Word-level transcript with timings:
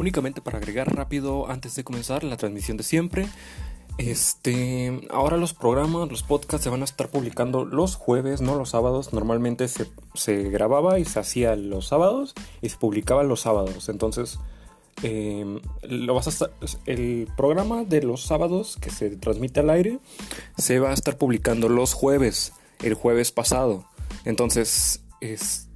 únicamente 0.00 0.40
para 0.40 0.58
agregar 0.58 0.94
rápido 0.94 1.50
antes 1.50 1.76
de 1.76 1.84
comenzar 1.84 2.24
la 2.24 2.36
transmisión 2.36 2.76
de 2.76 2.82
siempre. 2.82 3.26
Este, 3.98 4.98
ahora 5.10 5.36
los 5.36 5.52
programas, 5.52 6.10
los 6.10 6.22
podcasts 6.22 6.64
se 6.64 6.70
van 6.70 6.80
a 6.80 6.84
estar 6.84 7.10
publicando 7.10 7.66
los 7.66 7.96
jueves, 7.96 8.40
no 8.40 8.56
los 8.56 8.70
sábados. 8.70 9.12
Normalmente 9.12 9.68
se, 9.68 9.86
se 10.14 10.44
grababa 10.44 10.98
y 10.98 11.04
se 11.04 11.20
hacía 11.20 11.54
los 11.54 11.88
sábados 11.88 12.34
y 12.62 12.70
se 12.70 12.78
publicaba 12.78 13.24
los 13.24 13.42
sábados. 13.42 13.90
Entonces, 13.90 14.38
eh, 15.02 15.60
lo 15.82 16.14
vas 16.14 16.42
a 16.42 16.50
el 16.86 17.28
programa 17.36 17.84
de 17.84 18.02
los 18.02 18.22
sábados 18.22 18.76
que 18.80 18.90
se 18.90 19.10
transmite 19.10 19.60
al 19.60 19.70
aire 19.70 19.98
se 20.58 20.78
va 20.78 20.90
a 20.90 20.94
estar 20.94 21.16
publicando 21.16 21.68
los 21.68 21.94
jueves, 21.94 22.52
el 22.82 22.94
jueves 22.94 23.32
pasado. 23.32 23.84
Entonces, 24.24 25.02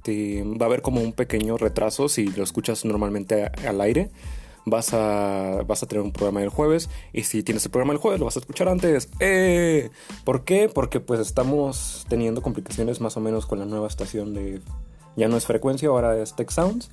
este, 0.05 0.43
va 0.43 0.65
a 0.65 0.69
haber 0.69 0.81
como 0.81 1.01
un 1.01 1.13
pequeño 1.13 1.57
retraso 1.57 2.09
si 2.09 2.27
lo 2.27 2.43
escuchas 2.43 2.85
normalmente 2.85 3.45
al 3.67 3.81
aire. 3.81 4.09
Vas 4.67 4.93
a, 4.93 5.61
vas 5.67 5.83
a 5.83 5.87
tener 5.87 6.03
un 6.03 6.11
programa 6.11 6.41
el 6.41 6.49
jueves 6.49 6.89
y 7.13 7.23
si 7.23 7.43
tienes 7.43 7.65
el 7.65 7.71
programa 7.71 7.93
el 7.93 7.99
jueves 7.99 8.19
lo 8.19 8.25
vas 8.25 8.35
a 8.35 8.39
escuchar 8.39 8.67
antes. 8.67 9.09
¡Eh! 9.19 9.89
¿Por 10.23 10.43
qué? 10.43 10.69
Porque 10.69 10.99
pues 10.99 11.19
estamos 11.19 12.05
teniendo 12.07 12.41
complicaciones 12.41 12.99
más 12.99 13.15
o 13.17 13.19
menos 13.19 13.45
con 13.45 13.59
la 13.59 13.65
nueva 13.65 13.87
estación 13.87 14.33
de... 14.33 14.61
Ya 15.15 15.27
no 15.27 15.37
es 15.37 15.45
frecuencia, 15.45 15.89
ahora 15.89 16.21
es 16.21 16.35
Tech 16.35 16.49
Sounds. 16.51 16.89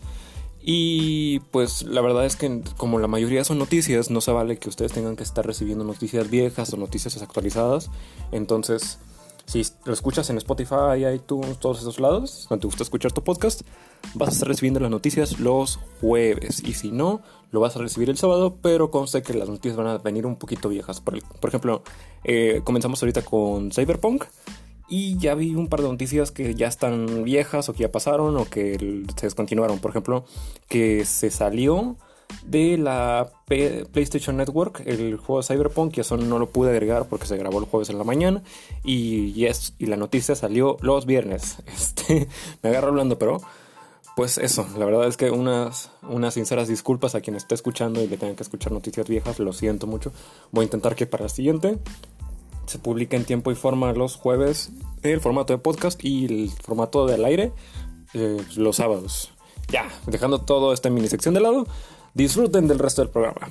Y 0.61 1.41
pues 1.51 1.83
la 1.83 2.03
verdad 2.03 2.25
es 2.25 2.37
que 2.37 2.63
como 2.77 2.99
la 2.99 3.09
mayoría 3.09 3.43
son 3.43 3.59
noticias, 3.59 4.11
no 4.11 4.21
se 4.21 4.31
vale 4.31 4.59
que 4.59 4.69
ustedes 4.69 4.93
tengan 4.93 5.17
que 5.17 5.25
estar 5.25 5.45
recibiendo 5.45 5.83
noticias 5.83 6.31
viejas 6.31 6.73
o 6.73 6.77
noticias 6.77 7.21
actualizadas. 7.21 7.91
Entonces, 8.33 8.99
si 9.47 9.63
lo 9.85 9.93
escuchas 9.93 10.31
en 10.31 10.39
Spotify, 10.39 11.05
iTunes, 11.15 11.59
todos 11.59 11.81
esos 11.81 12.01
lados, 12.01 12.47
donde 12.49 12.63
te 12.63 12.67
gusta 12.67 12.83
escuchar 12.83 13.13
tu 13.13 13.23
podcast, 13.23 13.63
vas 14.15 14.31
a 14.31 14.33
estar 14.33 14.49
recibiendo 14.49 14.81
las 14.81 14.91
noticias 14.91 15.41
los 15.41 15.79
jueves. 16.01 16.63
Y 16.65 16.75
si 16.75 16.93
no, 16.93 17.23
lo 17.51 17.61
vas 17.61 17.77
a 17.77 17.81
recibir 17.81 18.11
el 18.11 18.17
sábado, 18.17 18.57
pero 18.63 18.91
conste 18.91 19.23
que 19.23 19.35
las 19.35 19.49
noticias 19.49 19.77
van 19.77 19.87
a 19.87 19.99
venir 19.99 20.27
un 20.27 20.37
poquito 20.37 20.69
viejas. 20.69 21.01
Por, 21.01 21.23
por 21.23 21.49
ejemplo, 21.49 21.83
eh, 22.25 22.63
comenzamos 22.65 23.03
ahorita 23.03 23.23
con 23.23 23.71
Cyberpunk. 23.71 24.25
Y 24.89 25.17
ya 25.17 25.35
vi 25.35 25.55
un 25.55 25.69
par 25.69 25.81
de 25.81 25.89
noticias 25.89 26.33
que 26.33 26.55
ya 26.55 26.67
están 26.67 27.25
viejas 27.25 27.69
o 27.69 27.73
que 27.73 27.81
ya 27.81 27.91
pasaron 27.91 28.37
o 28.37 28.45
que 28.45 29.07
se 29.17 29.27
descontinuaron. 29.27 29.79
Por 29.79 29.91
ejemplo, 29.91 30.27
que 30.69 31.07
se 31.07 31.31
salió 31.31 31.97
de 32.45 32.79
la 32.79 33.31
PlayStation 33.47 34.37
Network 34.37 34.83
el 34.87 35.17
juego 35.17 35.43
Cyberpunk. 35.43 35.97
Y 35.97 36.01
eso 36.01 36.17
no 36.17 36.39
lo 36.39 36.51
pude 36.51 36.71
agregar 36.71 37.07
porque 37.09 37.27
se 37.27 37.37
grabó 37.37 37.59
el 37.59 37.67
jueves 37.67 37.91
en 37.91 37.99
la 37.99 38.05
mañana. 38.05 38.43
Y, 38.85 39.33
yes, 39.33 39.75
y 39.79 39.87
la 39.87 39.97
noticia 39.97 40.35
salió 40.35 40.77
los 40.81 41.07
viernes. 41.07 41.59
Este, 41.83 42.29
me 42.63 42.71
agarro 42.71 42.89
hablando, 42.89 43.19
pero 43.19 43.41
pues 44.15 44.39
eso, 44.39 44.67
la 44.77 44.85
verdad 44.85 45.07
es 45.07 45.17
que 45.17 45.31
unas, 45.31 45.91
unas 46.03 46.35
sinceras 46.35 46.69
disculpas 46.69 47.15
a 47.15 47.21
quien 47.21 47.35
esté 47.35 47.55
escuchando 47.55 48.03
y 48.03 48.09
le 48.09 48.19
tengan 48.19 48.37
que 48.37 48.43
escuchar 48.43 48.73
noticias 48.73 49.09
viejas, 49.09 49.39
lo 49.39 49.53
siento 49.53 49.87
mucho. 49.87 50.13
Voy 50.51 50.63
a 50.63 50.65
intentar 50.65 50.95
que 50.95 51.07
para 51.07 51.25
el 51.25 51.31
siguiente 51.31 51.79
se 52.67 52.79
publica 52.79 53.17
en 53.17 53.25
tiempo 53.25 53.51
y 53.51 53.55
forma 53.55 53.93
los 53.93 54.17
jueves 54.17 54.71
el 55.03 55.21
formato 55.21 55.53
de 55.53 55.59
podcast 55.59 56.03
y 56.05 56.27
el 56.27 56.51
formato 56.51 57.07
del 57.07 57.25
aire 57.25 57.53
eh, 58.15 58.39
los 58.57 58.77
sábados. 58.77 59.31
Ya, 59.69 59.89
dejando 60.07 60.41
todo 60.41 60.73
esta 60.73 60.91
mini 60.91 61.09
sección 61.09 61.35
de 61.35 61.41
lado, 61.41 61.67
disfruten 62.15 62.69
del 62.69 62.79
resto 62.79 63.03
del 63.03 63.11
programa. 63.11 63.51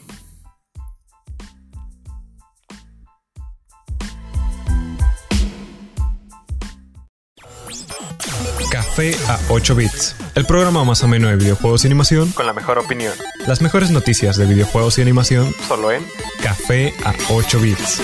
Café 8.72 9.16
a 9.28 9.40
8 9.50 9.76
bits, 9.76 10.16
el 10.36 10.46
programa 10.46 10.84
más 10.84 11.04
ameno 11.04 11.28
de 11.28 11.36
videojuegos 11.36 11.84
y 11.84 11.88
animación 11.88 12.32
Con 12.32 12.46
la 12.46 12.54
mejor 12.54 12.78
opinión, 12.78 13.14
las 13.48 13.62
mejores 13.62 13.92
noticias 13.92 14.38
de 14.38 14.46
videojuegos 14.46 14.98
y 14.98 15.02
animación 15.02 15.54
solo 15.68 15.92
en 15.92 16.06
Café 16.42 16.94
a 17.04 17.14
8 17.30 17.60
bits. 17.60 18.02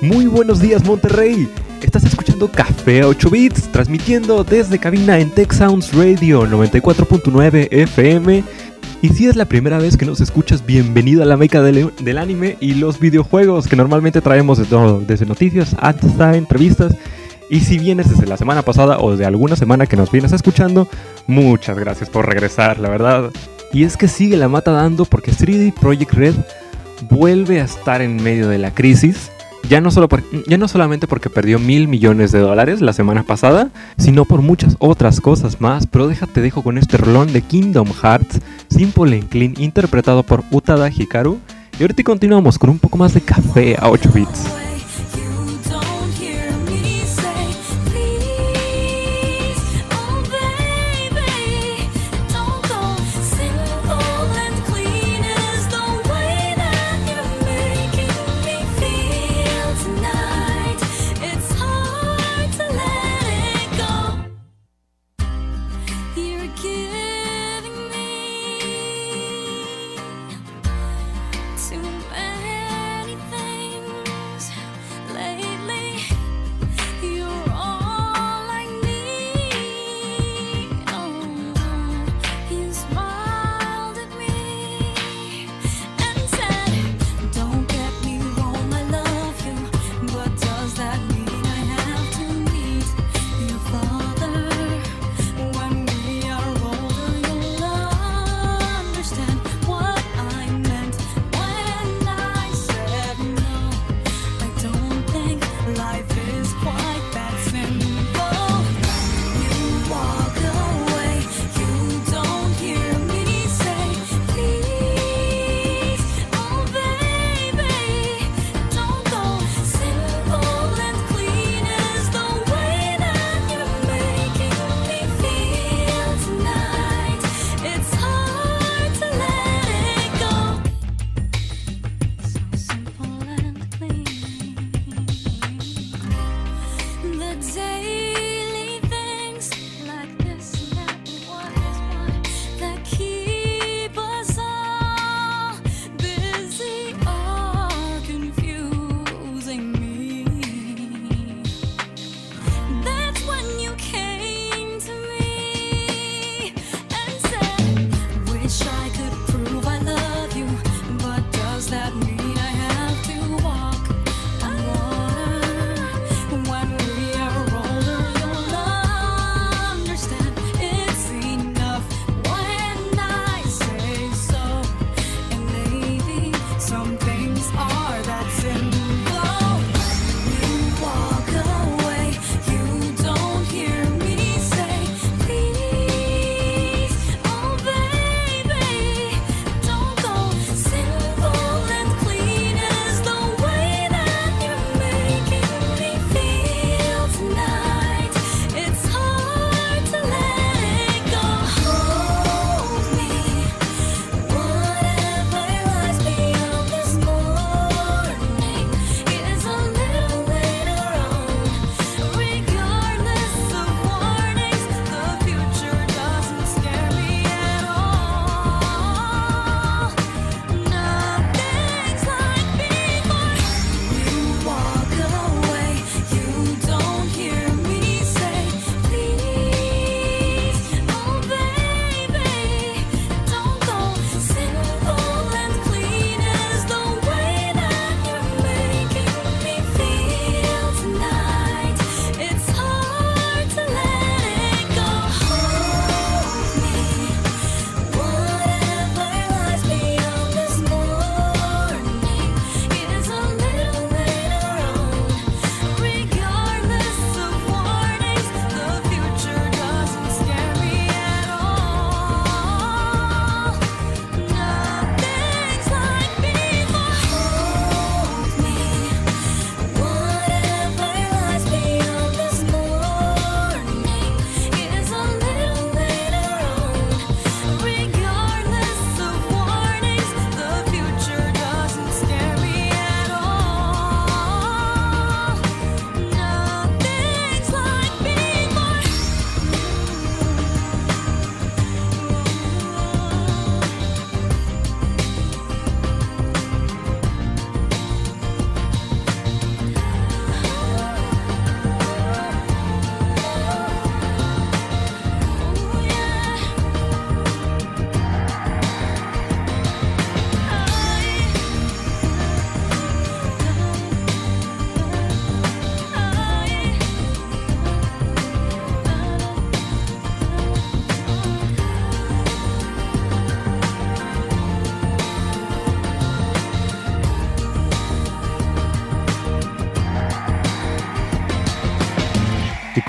Muy 0.00 0.26
buenos 0.26 0.60
días 0.60 0.84
Monterrey. 0.84 1.48
Estás 1.82 2.04
escuchando 2.04 2.25
Café 2.44 3.00
a 3.00 3.08
8 3.08 3.30
bits, 3.30 3.72
transmitiendo 3.72 4.44
desde 4.44 4.78
cabina 4.78 5.18
en 5.18 5.30
Tech 5.30 5.52
Sounds 5.52 5.94
Radio 5.94 6.46
94.9 6.46 7.68
FM. 7.70 8.44
Y 9.00 9.08
si 9.08 9.26
es 9.26 9.36
la 9.36 9.46
primera 9.46 9.78
vez 9.78 9.96
que 9.96 10.04
nos 10.04 10.20
escuchas, 10.20 10.64
bienvenido 10.66 11.22
a 11.22 11.26
la 11.26 11.38
meca 11.38 11.62
del, 11.62 12.18
anime 12.18 12.58
y 12.60 12.74
los 12.74 13.00
videojuegos 13.00 13.66
que 13.66 13.76
normalmente 13.76 14.20
traemos 14.20 14.58
desde 15.06 15.24
noticias 15.24 15.74
hasta 15.78 16.36
entrevistas. 16.36 16.94
Y 17.48 17.60
si 17.60 17.78
vienes 17.78 18.10
desde 18.10 18.26
la 18.26 18.36
semana 18.36 18.60
pasada 18.60 18.98
o 18.98 19.16
de 19.16 19.24
alguna 19.24 19.56
semana 19.56 19.86
que 19.86 19.96
nos 19.96 20.10
vienes 20.10 20.32
escuchando, 20.32 20.88
muchas 21.26 21.78
gracias 21.78 22.10
por 22.10 22.26
regresar, 22.26 22.78
la 22.78 22.90
verdad. 22.90 23.30
Y 23.72 23.84
es 23.84 23.96
que 23.96 24.08
sigue 24.08 24.36
la 24.36 24.48
mata 24.48 24.72
dando 24.72 25.06
porque 25.06 25.32
3D 25.32 25.72
Project 25.72 26.12
Red 26.12 26.34
vuelve 27.08 27.62
a 27.62 27.64
estar 27.64 28.02
en 28.02 28.22
medio 28.22 28.48
de 28.48 28.58
la 28.58 28.74
crisis 28.74 29.30
ya 29.68 29.80
no, 29.80 29.90
solo 29.90 30.08
ya 30.46 30.58
no 30.58 30.68
solamente 30.68 31.06
porque 31.06 31.30
perdió 31.30 31.58
mil 31.58 31.88
millones 31.88 32.32
de 32.32 32.38
dólares 32.38 32.80
la 32.80 32.92
semana 32.92 33.22
pasada, 33.22 33.70
sino 33.98 34.24
por 34.24 34.42
muchas 34.42 34.76
otras 34.78 35.20
cosas 35.20 35.60
más. 35.60 35.86
Pero 35.86 36.08
déjate 36.08 36.40
dejo 36.40 36.62
con 36.62 36.78
este 36.78 36.96
rolón 36.96 37.32
de 37.32 37.42
Kingdom 37.42 37.92
Hearts, 37.92 38.40
Simple 38.68 39.18
and 39.18 39.28
Clean, 39.28 39.54
interpretado 39.58 40.22
por 40.22 40.44
Utada 40.50 40.90
Hikaru. 40.90 41.38
Y 41.78 41.82
ahorita 41.82 42.02
continuamos 42.04 42.58
con 42.58 42.70
un 42.70 42.78
poco 42.78 42.96
más 42.96 43.14
de 43.14 43.20
café 43.20 43.76
a 43.78 43.90
8 43.90 44.10
bits. 44.14 44.65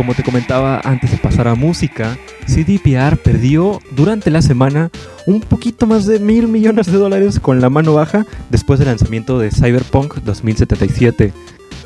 Como 0.07 0.15
te 0.15 0.23
comentaba 0.23 0.79
antes 0.85 1.11
de 1.11 1.17
pasar 1.17 1.49
a 1.49 1.55
música, 1.55 2.17
CDPR 2.45 3.17
perdió 3.17 3.81
durante 3.91 4.31
la 4.31 4.41
semana 4.41 4.89
un 5.25 5.41
poquito 5.41 5.85
más 5.85 6.05
de 6.05 6.19
mil 6.19 6.47
millones 6.47 6.85
de 6.85 6.97
dólares 6.97 7.41
con 7.41 7.59
la 7.59 7.69
mano 7.69 7.93
baja 7.93 8.25
después 8.49 8.79
del 8.79 8.87
lanzamiento 8.87 9.37
de 9.37 9.51
Cyberpunk 9.51 10.19
2077. 10.23 11.33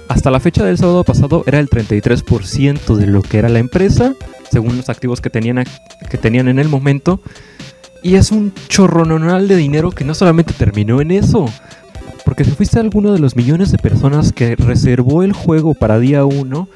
Hasta 0.08 0.30
la 0.30 0.40
fecha 0.40 0.64
del 0.64 0.78
sábado 0.78 1.04
pasado 1.04 1.44
era 1.48 1.58
el 1.58 1.68
33% 1.68 2.96
de 2.96 3.08
lo 3.08 3.24
que 3.24 3.40
era 3.40 3.50
la 3.50 3.58
empresa, 3.58 4.14
según 4.52 4.78
los 4.78 4.90
activos 4.90 5.20
que 5.20 5.32
tenían, 5.32 5.64
que 6.08 6.18
tenían 6.20 6.48
en 6.48 6.60
el 6.60 6.70
momento. 6.70 7.22
Y 8.04 8.18
es 8.18 8.30
un 8.30 8.54
chorrononal 8.68 9.48
de 9.48 9.56
dinero 9.56 9.90
que 9.90 10.06
no 10.06 10.14
solamente 10.14 10.54
terminó 10.54 11.02
en 11.02 11.10
eso, 11.10 11.48
porque 12.24 12.44
si 12.44 12.52
fuiste 12.52 12.80
alguno 12.80 13.14
de 13.14 13.20
los 13.20 13.36
millones 13.36 13.72
de 13.72 13.80
personas 13.80 14.32
que 14.32 14.56
reservó 14.56 15.24
el 15.24 15.34
juego 15.34 15.74
para 15.74 15.98
día 15.98 16.24
1, 16.24 16.70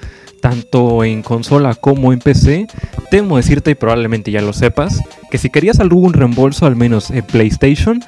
tanto 0.45 1.03
en 1.03 1.23
consola 1.23 1.73
como 1.73 2.13
en 2.13 2.19
PC, 2.19 2.67
temo 3.09 3.37
decirte, 3.37 3.71
y 3.71 3.75
probablemente 3.75 4.29
ya 4.29 4.41
lo 4.41 4.53
sepas, 4.53 5.01
que 5.31 5.39
si 5.39 5.49
querías 5.49 5.79
algún 5.79 6.13
reembolso, 6.13 6.67
al 6.67 6.75
menos 6.75 7.09
en 7.09 7.23
PlayStation, 7.23 8.03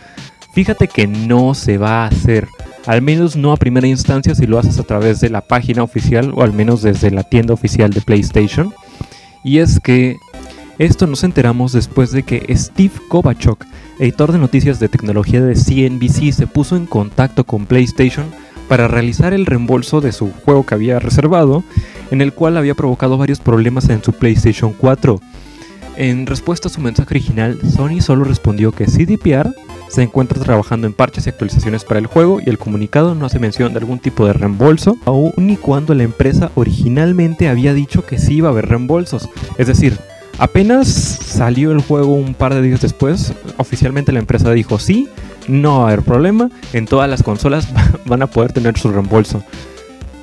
fíjate 0.54 0.88
que 0.88 1.08
no 1.08 1.56
se 1.56 1.80
va 1.80 2.04
a 2.04 2.10
hacer. 2.10 2.48
Al 2.86 3.02
menos 3.02 3.36
no 3.36 3.54
a 3.54 3.58
primera 3.58 3.88
instancia 3.88 4.36
si 4.36 4.46
lo 4.46 4.60
haces 4.60 4.78
a 4.78 4.84
través 4.84 5.20
de 5.20 5.32
la 5.32 5.42
página 5.42 5.82
oficial 5.82 6.32
o 6.36 6.44
al 6.44 6.54
menos 6.54 6.84
desde 6.84 7.10
la 7.10 7.24
tienda 7.24 7.56
oficial 7.56 7.90
de 7.90 8.02
PlayStation. 8.02 8.72
Y 9.44 9.58
es 9.58 9.80
que 9.80 10.18
esto 10.78 11.08
nos 11.08 11.24
enteramos 11.24 11.72
después 11.74 12.12
de 12.12 12.22
que 12.22 12.46
Steve 12.56 12.94
Kovachok, 13.08 13.66
editor 13.98 14.32
de 14.32 14.38
noticias 14.38 14.80
de 14.80 14.90
tecnología 14.90 15.42
de 15.42 15.56
CNBC, 15.56 16.32
se 16.34 16.46
puso 16.46 16.76
en 16.76 16.86
contacto 16.86 17.46
con 17.46 17.66
PlayStation 17.66 18.28
para 18.68 18.88
realizar 18.88 19.34
el 19.34 19.48
reembolso 19.48 20.02
de 20.02 20.12
su 20.12 20.32
juego 20.46 20.68
que 20.68 20.76
había 20.76 21.00
reservado, 21.00 21.64
en 22.12 22.22
el 22.22 22.34
cual 22.34 22.58
había 22.58 22.76
provocado 22.76 23.18
varios 23.18 23.40
problemas 23.40 23.90
en 23.90 24.04
su 24.04 24.14
PlayStation 24.14 24.74
4. 24.74 25.20
En 25.98 26.28
respuesta 26.28 26.68
a 26.68 26.72
su 26.72 26.80
mensaje 26.80 27.10
original, 27.10 27.60
Sony 27.76 28.02
solo 28.02 28.24
respondió 28.24 28.72
que 28.72 28.86
CDPR 28.86 29.54
se 29.90 30.04
encuentra 30.04 30.40
trabajando 30.40 30.86
en 30.86 30.94
parches 30.94 31.26
y 31.26 31.30
actualizaciones 31.30 31.86
para 31.86 32.00
el 32.00 32.06
juego 32.06 32.40
y 32.40 32.50
el 32.50 32.60
comunicado 32.60 33.16
no 33.16 33.26
hace 33.26 33.40
mención 33.40 33.74
de 33.74 33.80
algún 33.80 33.98
tipo 33.98 34.28
de 34.28 34.34
reembolso, 34.34 34.98
aun 35.06 35.50
y 35.50 35.58
cuando 35.58 35.96
la 35.96 36.04
empresa 36.04 36.52
originalmente 36.54 37.50
había 37.50 37.74
dicho 37.74 38.06
que 38.06 38.20
sí 38.20 38.36
iba 38.36 38.50
a 38.50 38.52
haber 38.52 38.68
reembolsos. 38.68 39.28
Es 39.58 39.68
decir, 39.68 39.98
apenas 40.38 40.88
salió 40.88 41.72
el 41.72 41.82
juego 41.82 42.14
un 42.14 42.36
par 42.36 42.54
de 42.54 42.62
días 42.62 42.82
después, 42.82 43.34
oficialmente 43.58 44.12
la 44.12 44.20
empresa 44.20 44.52
dijo 44.52 44.78
sí, 44.78 45.10
no 45.48 45.80
va 45.80 45.86
a 45.86 45.88
haber 45.88 46.04
problema, 46.04 46.52
en 46.74 46.86
todas 46.86 47.10
las 47.10 47.24
consolas 47.24 47.68
van 48.06 48.22
a 48.22 48.28
poder 48.28 48.52
tener 48.54 48.78
su 48.78 48.92
reembolso. 48.92 49.44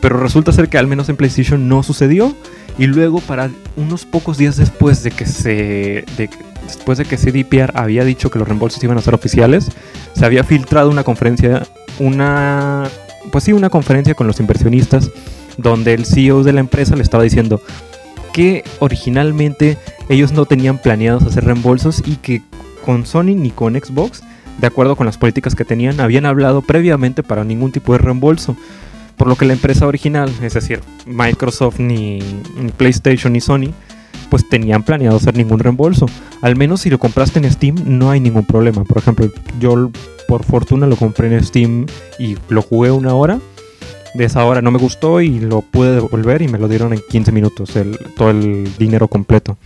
Pero 0.04 0.20
resulta 0.20 0.52
ser 0.52 0.68
que 0.68 0.76
al 0.76 0.86
menos 0.86 1.08
en 1.08 1.16
PlayStation 1.16 1.66
no 1.66 1.82
sucedió 1.82 2.36
y 2.76 2.86
luego 2.88 3.20
para 3.20 3.48
unos 3.74 4.04
pocos 4.04 4.36
días 4.36 4.58
después 4.58 5.02
de 5.02 5.10
que 5.10 5.24
se 5.24 6.04
después 6.66 6.98
de 6.98 7.06
que 7.06 7.16
CDPR 7.16 7.72
había 7.74 8.04
dicho 8.04 8.30
que 8.30 8.38
los 8.38 8.46
reembolsos 8.46 8.84
iban 8.84 8.98
a 8.98 9.00
ser 9.00 9.14
oficiales, 9.14 9.70
se 10.14 10.26
había 10.26 10.44
filtrado 10.44 10.90
una 10.90 11.04
conferencia 11.04 11.62
una 11.98 12.84
pues 13.32 13.44
sí, 13.44 13.54
una 13.54 13.70
conferencia 13.70 14.12
con 14.12 14.26
los 14.26 14.40
inversionistas 14.40 15.10
donde 15.56 15.94
el 15.94 16.04
CEO 16.04 16.42
de 16.42 16.52
la 16.52 16.60
empresa 16.60 16.96
le 16.96 17.02
estaba 17.02 17.22
diciendo 17.22 17.62
que 18.34 18.62
originalmente 18.80 19.78
ellos 20.10 20.32
no 20.32 20.44
tenían 20.44 20.76
planeados 20.76 21.22
hacer 21.22 21.46
reembolsos 21.46 22.02
y 22.04 22.16
que 22.16 22.42
con 22.84 23.06
Sony 23.06 23.34
ni 23.36 23.50
con 23.50 23.72
Xbox, 23.72 24.22
de 24.60 24.66
acuerdo 24.66 24.96
con 24.96 25.06
las 25.06 25.16
políticas 25.16 25.54
que 25.54 25.64
tenían, 25.64 25.98
habían 25.98 26.26
hablado 26.26 26.60
previamente 26.60 27.22
para 27.22 27.42
ningún 27.42 27.72
tipo 27.72 27.92
de 27.92 27.98
reembolso. 28.00 28.54
Por 29.16 29.28
lo 29.28 29.36
que 29.36 29.44
la 29.44 29.52
empresa 29.52 29.86
original, 29.86 30.30
es 30.42 30.54
decir, 30.54 30.80
Microsoft 31.06 31.78
ni, 31.78 32.18
PlayStation 32.76 33.32
ni 33.32 33.40
Sony, 33.40 33.70
pues 34.30 34.48
tenían 34.48 34.82
planeado 34.82 35.16
hacer 35.16 35.36
ningún 35.36 35.60
reembolso. 35.60 36.06
Al 36.42 36.56
menos 36.56 36.80
si 36.82 36.90
lo 36.90 36.98
compraste 36.98 37.38
en 37.38 37.50
Steam 37.50 37.76
no 37.86 38.10
hay 38.10 38.20
ningún 38.20 38.44
problema. 38.44 38.84
Por 38.84 38.98
ejemplo, 38.98 39.30
yo 39.60 39.90
por 40.26 40.44
fortuna 40.44 40.86
lo 40.86 40.96
compré 40.96 41.32
en 41.32 41.44
Steam 41.44 41.86
y 42.18 42.36
lo 42.48 42.62
jugué 42.62 42.90
una 42.90 43.14
hora. 43.14 43.38
De 44.14 44.24
esa 44.24 44.44
hora 44.44 44.62
no 44.62 44.70
me 44.70 44.78
gustó 44.78 45.20
y 45.20 45.40
lo 45.40 45.60
pude 45.60 45.92
devolver 45.94 46.40
y 46.42 46.48
me 46.48 46.58
lo 46.58 46.68
dieron 46.68 46.92
en 46.92 47.00
15 47.08 47.32
minutos, 47.32 47.74
el- 47.76 47.98
todo 48.16 48.30
el 48.30 48.68
dinero 48.78 49.08
completo. 49.08 49.56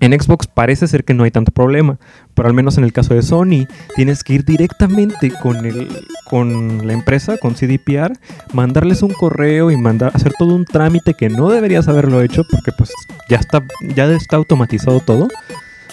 En 0.00 0.18
Xbox 0.18 0.46
parece 0.46 0.86
ser 0.86 1.04
que 1.04 1.14
no 1.14 1.24
hay 1.24 1.30
tanto 1.30 1.50
problema, 1.50 1.98
pero 2.34 2.48
al 2.48 2.54
menos 2.54 2.78
en 2.78 2.84
el 2.84 2.92
caso 2.92 3.14
de 3.14 3.22
Sony 3.22 3.66
tienes 3.96 4.22
que 4.22 4.34
ir 4.34 4.44
directamente 4.44 5.32
con, 5.42 5.66
el, 5.66 5.88
con 6.24 6.86
la 6.86 6.92
empresa, 6.92 7.36
con 7.36 7.54
CDPR, 7.54 8.12
mandarles 8.52 9.02
un 9.02 9.12
correo 9.12 9.70
y 9.70 9.76
mandar 9.76 10.12
hacer 10.14 10.32
todo 10.38 10.54
un 10.54 10.64
trámite 10.64 11.14
que 11.14 11.28
no 11.28 11.50
deberías 11.50 11.88
haberlo 11.88 12.22
hecho 12.22 12.44
porque 12.48 12.70
pues 12.72 12.90
ya 13.28 13.38
está 13.38 13.64
ya 13.94 14.06
está 14.06 14.36
automatizado 14.36 15.00
todo, 15.00 15.28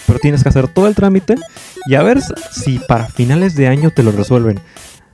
pero 0.05 0.19
tienes 0.19 0.43
que 0.43 0.49
hacer 0.49 0.67
todo 0.67 0.87
el 0.87 0.93
trámite 0.93 1.35
y 1.87 1.95
a 1.95 2.03
ver 2.03 2.19
si 2.51 2.79
para 2.79 3.07
finales 3.07 3.55
de 3.55 3.67
año 3.67 3.89
te 3.89 4.03
lo 4.03 4.11
resuelven. 4.11 4.59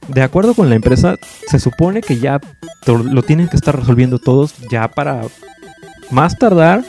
De 0.07 0.23
acuerdo 0.23 0.53
con 0.53 0.67
la 0.67 0.75
empresa, 0.75 1.17
se 1.47 1.59
supone 1.59 2.01
que 2.01 2.17
ya 2.17 2.41
lo 2.87 3.23
tienen 3.23 3.47
que 3.47 3.55
estar 3.55 3.77
resolviendo 3.77 4.19
todos 4.19 4.55
ya 4.69 4.89
para 4.89 5.21
más 6.09 6.37
tardar 6.37 6.83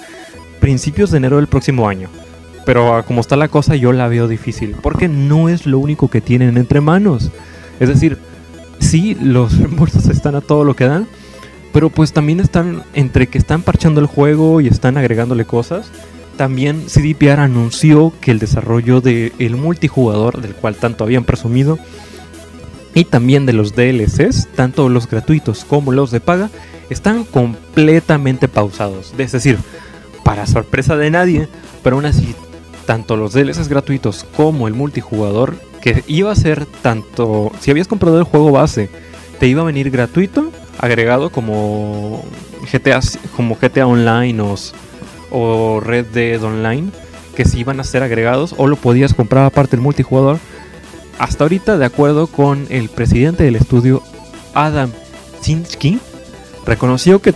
principios 0.63 1.11
de 1.11 1.17
enero 1.19 1.37
del 1.37 1.49
próximo 1.49 1.89
año. 1.89 2.09
Pero 2.65 2.95
ah, 2.95 3.03
como 3.03 3.21
está 3.21 3.35
la 3.35 3.49
cosa 3.49 3.75
yo 3.75 3.93
la 3.93 4.07
veo 4.07 4.29
difícil, 4.29 4.77
porque 4.81 5.09
no 5.09 5.49
es 5.49 5.67
lo 5.67 5.81
único 5.81 6.09
que 6.09 6.21
tienen 6.21 6.57
entre 6.57 6.81
manos. 6.81 7.33
Es 7.81 7.89
decir, 7.89 8.17
sí, 8.79 9.17
los 9.21 9.59
reembolsos 9.59 10.07
están 10.07 10.37
a 10.37 10.41
todo 10.41 10.63
lo 10.63 10.77
que 10.77 10.85
dan, 10.85 11.09
pero 11.73 11.91
pues 11.91 12.13
también 12.13 12.39
están 12.39 12.85
entre 12.95 13.27
que 13.27 13.39
están 13.39 13.63
parchando 13.63 14.01
el 14.01 14.07
juego 14.07 14.61
y 14.61 14.69
están 14.69 14.97
agregándole 14.97 15.45
cosas. 15.45 15.91
También 16.37 16.87
CDPR 16.87 17.41
anunció 17.41 18.13
que 18.21 18.31
el 18.31 18.39
desarrollo 18.39 19.01
del 19.01 19.57
multijugador, 19.57 20.41
del 20.41 20.55
cual 20.55 20.77
tanto 20.77 21.03
habían 21.03 21.25
presumido, 21.25 21.79
y 22.95 23.05
también 23.05 23.47
de 23.47 23.53
los 23.53 23.75
DLCs, 23.75 24.49
tanto 24.55 24.89
los 24.89 25.09
gratuitos 25.09 25.65
como 25.65 25.91
los 25.91 26.13
de 26.13 26.21
paga, 26.21 26.51
están 26.89 27.25
completamente 27.25 28.47
pausados. 28.47 29.13
Es 29.19 29.33
decir, 29.33 29.59
para 30.25 30.47
sorpresa 30.47 30.97
de 30.97 31.11
nadie, 31.11 31.49
pero 31.83 31.97
aún 31.97 32.07
así, 32.07 32.35
tanto 32.87 33.17
los 33.17 33.33
DLCs 33.33 33.69
gratuitos 33.69 34.25
como 34.37 34.69
el 34.69 34.75
multijugador, 34.75 35.57
que 35.81 36.05
iba 36.07 36.31
a 36.31 36.37
ser 36.37 36.67
tanto, 36.67 37.51
si 37.61 37.71
habías 37.71 37.89
comprado 37.89 38.19
el 38.19 38.25
juego 38.25 38.53
base, 38.53 38.89
te 39.39 39.49
iba 39.49 39.63
a 39.63 39.67
venir 39.67 39.91
gratuito, 39.91 40.53
agregado 40.79 41.31
como 41.31 42.25
GTA, 42.73 43.01
como 43.37 43.57
GTA 43.57 43.87
Online 43.87 44.41
o, 45.31 45.81
Red 45.81 46.07
Dead 46.07 46.43
Online, 46.43 46.91
que 47.35 47.45
si 47.45 47.61
iban 47.61 47.81
a 47.81 47.85
ser 47.85 48.03
agregados 48.03 48.55
o 48.59 48.67
lo 48.67 48.77
podías 48.77 49.15
comprar 49.15 49.45
aparte 49.45 49.77
el 49.77 49.83
multijugador. 49.83 50.39
Hasta 51.19 51.45
ahorita, 51.45 51.79
de 51.79 51.85
acuerdo 51.85 52.27
con 52.27 52.67
el 52.69 52.89
presidente 52.89 53.45
del 53.45 53.57
estudio, 53.57 54.03
Adam 54.55 54.91
Chinsky, 55.41 55.99
reconoció 56.67 57.21
que 57.21 57.35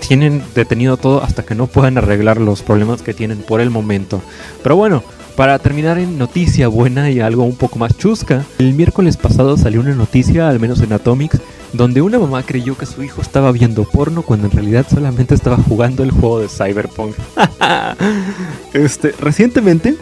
tienen 0.00 0.42
detenido 0.54 0.96
todo 0.96 1.22
hasta 1.22 1.44
que 1.44 1.54
no 1.54 1.66
puedan 1.66 1.98
arreglar 1.98 2.38
los 2.38 2.62
problemas 2.62 3.02
que 3.02 3.14
tienen 3.14 3.38
por 3.38 3.60
el 3.60 3.70
momento. 3.70 4.22
Pero 4.62 4.76
bueno, 4.76 5.02
para 5.36 5.58
terminar 5.58 5.98
en 5.98 6.18
noticia 6.18 6.68
buena 6.68 7.10
y 7.10 7.20
algo 7.20 7.44
un 7.44 7.56
poco 7.56 7.78
más 7.78 7.96
chusca, 7.96 8.44
el 8.58 8.74
miércoles 8.74 9.16
pasado 9.16 9.56
salió 9.56 9.80
una 9.80 9.94
noticia, 9.94 10.48
al 10.48 10.58
menos 10.58 10.80
en 10.80 10.92
Atomics, 10.92 11.38
donde 11.72 12.02
una 12.02 12.18
mamá 12.18 12.42
creyó 12.42 12.76
que 12.76 12.86
su 12.86 13.02
hijo 13.02 13.20
estaba 13.20 13.52
viendo 13.52 13.84
porno 13.84 14.22
cuando 14.22 14.46
en 14.46 14.52
realidad 14.52 14.86
solamente 14.88 15.34
estaba 15.34 15.56
jugando 15.56 16.02
el 16.02 16.10
juego 16.10 16.40
de 16.40 16.48
Cyberpunk. 16.48 17.14
este, 18.72 19.12
recientemente, 19.20 19.96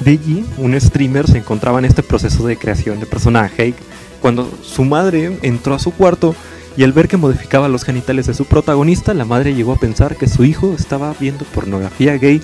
Deji, 0.00 0.44
un 0.58 0.80
streamer, 0.80 1.28
se 1.28 1.38
encontraba 1.38 1.78
en 1.78 1.84
este 1.84 2.02
proceso 2.02 2.46
de 2.46 2.56
creación 2.56 2.98
de 2.98 3.06
personaje 3.06 3.74
cuando 4.20 4.50
su 4.62 4.84
madre 4.84 5.38
entró 5.42 5.74
a 5.74 5.78
su 5.78 5.92
cuarto 5.92 6.34
y 6.80 6.82
al 6.82 6.94
ver 6.94 7.08
que 7.08 7.18
modificaba 7.18 7.68
los 7.68 7.84
genitales 7.84 8.26
de 8.26 8.32
su 8.32 8.46
protagonista, 8.46 9.12
la 9.12 9.26
madre 9.26 9.52
llegó 9.52 9.72
a 9.72 9.76
pensar 9.76 10.16
que 10.16 10.26
su 10.26 10.46
hijo 10.46 10.74
estaba 10.74 11.14
viendo 11.20 11.44
pornografía 11.44 12.16
gay 12.16 12.40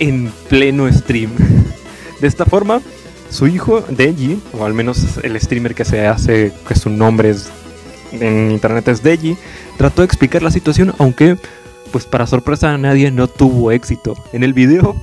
en 0.00 0.32
pleno 0.48 0.92
stream. 0.92 1.30
De 2.20 2.26
esta 2.26 2.46
forma, 2.46 2.82
su 3.30 3.46
hijo, 3.46 3.84
Deji, 3.88 4.42
o 4.58 4.64
al 4.64 4.74
menos 4.74 5.18
el 5.22 5.40
streamer 5.40 5.76
que 5.76 5.84
se 5.84 6.04
hace, 6.04 6.52
que 6.66 6.74
su 6.74 6.90
nombre 6.90 7.30
es 7.30 7.48
en 8.10 8.50
internet 8.50 8.88
es 8.88 9.04
Deji, 9.04 9.36
trató 9.78 10.02
de 10.02 10.06
explicar 10.06 10.42
la 10.42 10.50
situación, 10.50 10.92
aunque, 10.98 11.36
pues 11.92 12.06
para 12.06 12.26
sorpresa 12.26 12.72
de 12.72 12.78
nadie, 12.78 13.12
no 13.12 13.28
tuvo 13.28 13.70
éxito. 13.70 14.16
En 14.32 14.42
el 14.42 14.52
video 14.52 15.00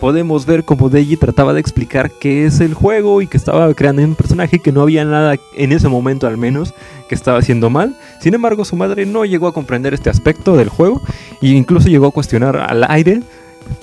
podemos 0.00 0.46
ver 0.46 0.64
cómo 0.64 0.88
Deji 0.88 1.16
trataba 1.16 1.52
de 1.52 1.60
explicar 1.60 2.10
qué 2.10 2.46
es 2.46 2.60
el 2.60 2.74
juego 2.74 3.20
y 3.20 3.26
que 3.26 3.36
estaba 3.36 3.72
creando 3.74 4.02
un 4.02 4.14
personaje 4.14 4.58
que 4.58 4.72
no 4.72 4.80
había 4.80 5.04
nada 5.04 5.36
en 5.54 5.72
ese 5.72 5.88
momento 5.88 6.26
al 6.26 6.38
menos 6.38 6.74
que 7.08 7.14
estaba 7.14 7.38
haciendo 7.38 7.68
mal. 7.70 7.96
Sin 8.20 8.34
embargo, 8.34 8.64
su 8.64 8.76
madre 8.76 9.04
no 9.04 9.24
llegó 9.24 9.46
a 9.46 9.52
comprender 9.52 9.92
este 9.92 10.10
aspecto 10.10 10.56
del 10.56 10.70
juego 10.70 11.02
e 11.42 11.48
incluso 11.48 11.88
llegó 11.88 12.06
a 12.06 12.12
cuestionar 12.12 12.56
al 12.56 12.84
aire 12.88 13.22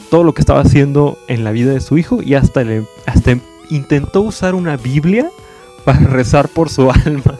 todo 0.09 0.23
lo 0.23 0.33
que 0.33 0.41
estaba 0.41 0.61
haciendo 0.61 1.17
en 1.27 1.43
la 1.43 1.51
vida 1.51 1.71
de 1.71 1.79
su 1.79 1.97
hijo 1.97 2.21
y 2.21 2.33
hasta, 2.33 2.63
le, 2.63 2.83
hasta 3.05 3.37
intentó 3.69 4.21
usar 4.21 4.55
una 4.55 4.75
Biblia 4.75 5.29
para 5.85 5.99
rezar 6.07 6.49
por 6.49 6.69
su 6.69 6.89
alma. 6.89 7.35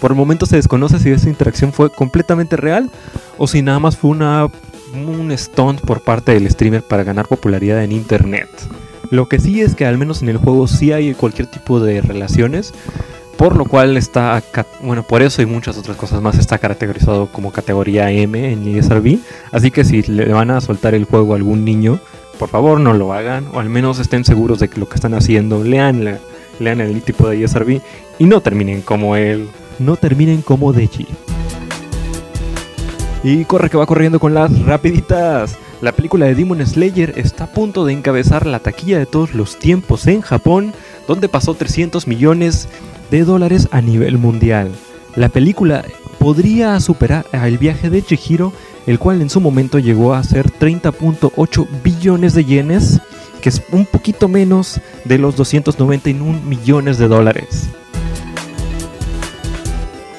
Por 0.00 0.10
el 0.10 0.16
momento 0.16 0.46
se 0.46 0.56
desconoce 0.56 0.98
si 0.98 1.10
esa 1.10 1.28
interacción 1.28 1.72
fue 1.72 1.88
completamente 1.88 2.56
real 2.56 2.90
o 3.38 3.46
si 3.46 3.62
nada 3.62 3.78
más 3.78 3.96
fue 3.96 4.10
una 4.10 4.48
un 4.94 5.36
stunt 5.36 5.80
por 5.80 6.00
parte 6.02 6.32
del 6.32 6.48
streamer 6.50 6.82
para 6.82 7.04
ganar 7.04 7.26
popularidad 7.28 7.82
en 7.84 7.92
internet. 7.92 8.48
Lo 9.10 9.28
que 9.28 9.38
sí 9.38 9.60
es 9.60 9.74
que 9.74 9.84
al 9.86 9.98
menos 9.98 10.22
en 10.22 10.28
el 10.28 10.38
juego 10.38 10.66
sí 10.66 10.92
hay 10.92 11.12
cualquier 11.14 11.46
tipo 11.46 11.80
de 11.80 12.00
relaciones, 12.00 12.72
por 13.36 13.56
lo 13.56 13.64
cual 13.64 13.96
está, 13.96 14.42
bueno, 14.82 15.02
por 15.02 15.20
eso 15.22 15.42
y 15.42 15.46
muchas 15.46 15.76
otras 15.76 15.96
cosas 15.96 16.22
más 16.22 16.38
está 16.38 16.58
categorizado 16.58 17.26
como 17.26 17.50
categoría 17.52 18.10
M 18.10 18.52
en 18.52 18.66
ESRB. 18.76 19.18
Así 19.50 19.70
que 19.70 19.84
si 19.84 20.02
le 20.02 20.32
van 20.32 20.50
a 20.50 20.60
soltar 20.60 20.94
el 20.94 21.04
juego 21.04 21.32
a 21.32 21.36
algún 21.36 21.64
niño, 21.64 21.98
por 22.38 22.48
favor 22.48 22.80
no 22.80 22.92
lo 22.94 23.12
hagan, 23.12 23.46
o 23.52 23.60
al 23.60 23.68
menos 23.68 23.98
estén 23.98 24.24
seguros 24.24 24.58
de 24.60 24.68
que 24.68 24.80
lo 24.80 24.88
que 24.88 24.94
están 24.94 25.14
haciendo, 25.14 25.62
lean, 25.64 26.04
la- 26.04 26.18
lean 26.60 26.80
el 26.80 27.02
tipo 27.02 27.28
de 27.28 27.42
ESRB 27.44 27.80
y 28.18 28.24
no 28.24 28.40
terminen 28.40 28.80
como 28.82 29.16
él, 29.16 29.48
no 29.78 29.96
terminen 29.96 30.42
como 30.42 30.72
Deji. 30.72 31.06
Y 33.24 33.44
corre 33.44 33.70
que 33.70 33.76
va 33.76 33.86
corriendo 33.86 34.18
con 34.18 34.34
las 34.34 34.64
rapiditas. 34.64 35.56
La 35.80 35.92
película 35.92 36.26
de 36.26 36.34
Demon 36.34 36.64
Slayer 36.66 37.14
está 37.16 37.44
a 37.44 37.52
punto 37.52 37.84
de 37.84 37.92
encabezar 37.92 38.46
la 38.46 38.58
taquilla 38.58 38.98
de 38.98 39.06
todos 39.06 39.34
los 39.34 39.58
tiempos 39.58 40.06
en 40.06 40.22
Japón, 40.22 40.72
donde 41.06 41.28
pasó 41.28 41.54
300 41.54 42.06
millones 42.08 42.68
de 43.10 43.24
dólares 43.24 43.68
a 43.70 43.80
nivel 43.80 44.18
mundial. 44.18 44.72
La 45.14 45.28
película 45.28 45.84
podría 46.18 46.78
superar 46.80 47.26
el 47.32 47.58
viaje 47.58 47.90
de 47.90 48.02
Chihiro, 48.02 48.52
el 48.86 48.98
cual 48.98 49.22
en 49.22 49.30
su 49.30 49.40
momento 49.40 49.78
llegó 49.78 50.14
a 50.14 50.24
ser 50.24 50.50
30.8 50.50 51.66
billones 51.82 52.34
de 52.34 52.44
yenes, 52.44 53.00
que 53.40 53.48
es 53.48 53.62
un 53.70 53.86
poquito 53.86 54.28
menos 54.28 54.80
de 55.04 55.18
los 55.18 55.36
291 55.36 56.42
millones 56.42 56.98
de 56.98 57.08
dólares. 57.08 57.68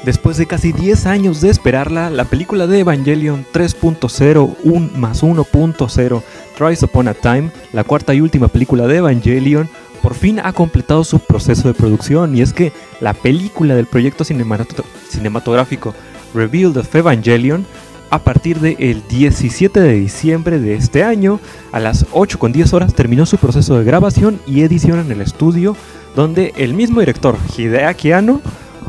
Después 0.03 0.35
de 0.37 0.47
casi 0.47 0.73
10 0.73 1.05
años 1.05 1.39
de 1.39 1.49
esperarla, 1.49 2.09
la 2.09 2.25
película 2.25 2.67
de 2.67 2.79
Evangelion 2.79 3.45
3.0 3.53 4.55
1 4.63 4.89
más 4.95 5.23
1.0 5.23 6.21
Tries 6.57 6.83
Upon 6.83 7.07
a 7.07 7.13
Time, 7.13 7.51
la 7.71 7.85
cuarta 7.85 8.13
y 8.13 8.19
última 8.19 8.49
película 8.49 8.85
de 8.85 8.97
Evangelion, 8.97 9.69
por 10.01 10.13
fin 10.13 10.41
ha 10.43 10.51
completado 10.51 11.05
su 11.05 11.19
proceso 11.19 11.69
de 11.69 11.73
producción. 11.73 12.35
Y 12.35 12.41
es 12.41 12.51
que 12.51 12.73
la 12.99 13.13
película 13.13 13.75
del 13.75 13.85
proyecto 13.85 14.25
cinemato- 14.25 14.83
cinematográfico 15.09 15.93
Revealed 16.33 16.75
of 16.77 16.93
Evangelion 16.93 17.65
a 18.09 18.19
partir 18.19 18.59
del 18.59 19.01
17 19.07 19.79
de 19.79 19.93
diciembre 19.93 20.59
de 20.59 20.75
este 20.75 21.03
año 21.05 21.39
a 21.71 21.79
las 21.79 22.05
8 22.11 22.37
con 22.39 22.51
10 22.51 22.73
horas 22.73 22.93
terminó 22.93 23.25
su 23.25 23.37
proceso 23.37 23.77
de 23.79 23.85
grabación 23.85 24.39
y 24.45 24.61
edición 24.61 24.99
en 24.99 25.11
el 25.11 25.21
estudio 25.21 25.75
donde 26.15 26.53
el 26.57 26.73
mismo 26.73 26.99
director 26.99 27.37
Hideaki 27.57 28.11
Anno 28.11 28.41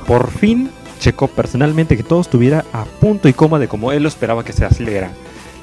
por 0.06 0.30
fin 0.30 0.68
checó 1.04 1.28
personalmente 1.28 1.98
que 1.98 2.02
todo 2.02 2.22
estuviera 2.22 2.64
a 2.72 2.86
punto 2.86 3.28
y 3.28 3.34
coma 3.34 3.58
de 3.58 3.68
como 3.68 3.92
él 3.92 4.04
lo 4.04 4.08
esperaba 4.08 4.42
que 4.42 4.54
se 4.54 4.64
acelerara. 4.64 5.10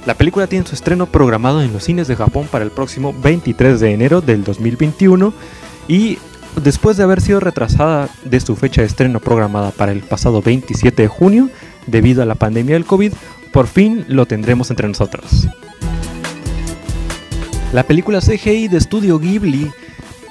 La 0.05 0.13
película 0.13 0.45
tiene 0.45 0.67
su 0.67 0.75
estreno 0.75 1.07
programado 1.07 1.63
en 1.63 1.73
los 1.73 1.83
cines 1.83 2.07
de 2.07 2.15
Japón 2.15 2.47
para 2.51 2.63
el 2.63 2.69
próximo 2.69 3.11
23 3.11 3.79
de 3.79 3.91
enero 3.91 4.21
del 4.21 4.43
2021 4.43 5.33
y 5.87 6.19
después 6.61 6.95
de 6.95 7.03
haber 7.03 7.21
sido 7.21 7.39
retrasada 7.39 8.07
de 8.23 8.39
su 8.39 8.55
fecha 8.55 8.81
de 8.81 8.87
estreno 8.87 9.19
programada 9.19 9.71
para 9.71 9.91
el 9.91 10.01
pasado 10.01 10.43
27 10.43 11.01
de 11.01 11.07
junio 11.07 11.49
debido 11.87 12.21
a 12.21 12.27
la 12.27 12.35
pandemia 12.35 12.75
del 12.75 12.85
COVID, 12.85 13.11
por 13.51 13.65
fin 13.65 14.05
lo 14.07 14.27
tendremos 14.27 14.69
entre 14.69 14.87
nosotros. 14.87 15.47
La 17.73 17.81
película 17.81 18.19
CGI 18.19 18.67
de 18.67 18.77
estudio 18.77 19.17
Ghibli 19.17 19.71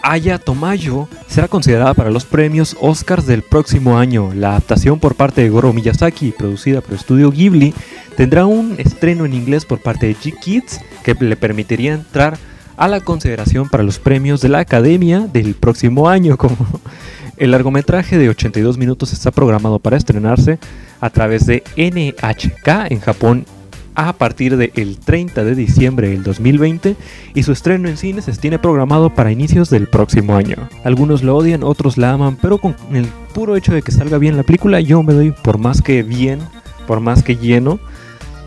Aya 0.02 0.38
Tomayo 0.38 1.09
será 1.26 1.49
considerada 1.49 1.95
para 1.95 2.11
los 2.11 2.25
premios 2.25 2.76
Oscars 2.80 3.26
del 3.26 3.42
próximo 3.42 3.99
año. 3.99 4.33
La 4.35 4.50
adaptación 4.50 4.99
por 4.99 5.14
parte 5.14 5.42
de 5.42 5.50
Goro 5.50 5.73
Miyazaki, 5.73 6.33
producida 6.33 6.80
por 6.80 6.95
Estudio 6.95 7.30
Ghibli, 7.30 7.75
tendrá 8.16 8.47
un 8.47 8.75
estreno 8.78 9.25
en 9.25 9.35
inglés 9.35 9.64
por 9.64 9.80
parte 9.80 10.07
de 10.07 10.16
G-Kids 10.16 10.80
que 11.02 11.14
le 11.14 11.37
permitiría 11.37 11.95
entrar 11.95 12.38
a 12.76 12.88
la 12.88 13.00
consideración 13.00 13.69
para 13.69 13.83
los 13.83 13.99
premios 13.99 14.40
de 14.40 14.49
la 14.49 14.61
Academia 14.61 15.21
del 15.21 15.54
próximo 15.54 16.09
año. 16.09 16.37
Como 16.38 16.57
el 17.37 17.50
largometraje 17.50 18.19
de 18.19 18.28
82 18.28 18.78
minutos 18.78 19.12
está 19.12 19.30
programado 19.30 19.78
para 19.78 19.97
estrenarse 19.97 20.59
a 21.00 21.11
través 21.11 21.47
de 21.47 21.62
NHK 21.76 22.90
en 22.90 23.00
Japón 23.00 23.47
a 24.09 24.12
partir 24.14 24.57
del 24.57 24.99
30 24.99 25.45
de 25.45 25.54
diciembre 25.54 26.09
del 26.09 26.23
2020 26.23 26.97
y 27.35 27.42
su 27.42 27.52
estreno 27.52 27.88
en 27.88 27.97
cines 27.97 28.26
tiene 28.38 28.59
programado 28.59 29.14
para 29.14 29.30
inicios 29.30 29.69
del 29.69 29.88
próximo 29.88 30.37
año. 30.37 30.57
Algunos 30.85 31.23
lo 31.23 31.37
odian, 31.37 31.62
otros 31.62 31.99
la 31.99 32.12
aman, 32.12 32.38
pero 32.40 32.59
con 32.59 32.75
el 32.92 33.07
puro 33.35 33.57
hecho 33.57 33.73
de 33.73 33.83
que 33.83 33.92
salga 33.92 34.19
bien 34.19 34.37
la 34.37 34.42
película 34.42 34.80
yo 34.80 35.02
me 35.02 35.12
doy 35.12 35.33
por 35.33 35.59
más 35.59 35.83
que 35.83 36.02
bien, 36.02 36.40
por 36.87 37.00
más 37.00 37.23
que 37.23 37.37
lleno. 37.37 37.78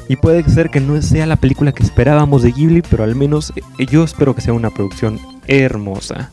Y 0.10 0.16
puede 0.18 0.44
ser 0.44 0.70
que 0.70 0.82
no 0.82 1.02
sea 1.02 1.26
la 1.26 1.38
película 1.38 1.72
que 1.72 1.84
esperábamos 1.84 2.44
de 2.44 2.52
Ghibli, 2.52 2.82
pero 2.82 3.04
al 3.04 3.16
menos 3.16 3.54
eh, 3.56 3.86
yo 3.86 4.04
espero 4.04 4.36
que 4.36 4.42
sea 4.42 4.54
una 4.54 4.70
producción 4.70 5.20
hermosa. 5.48 6.32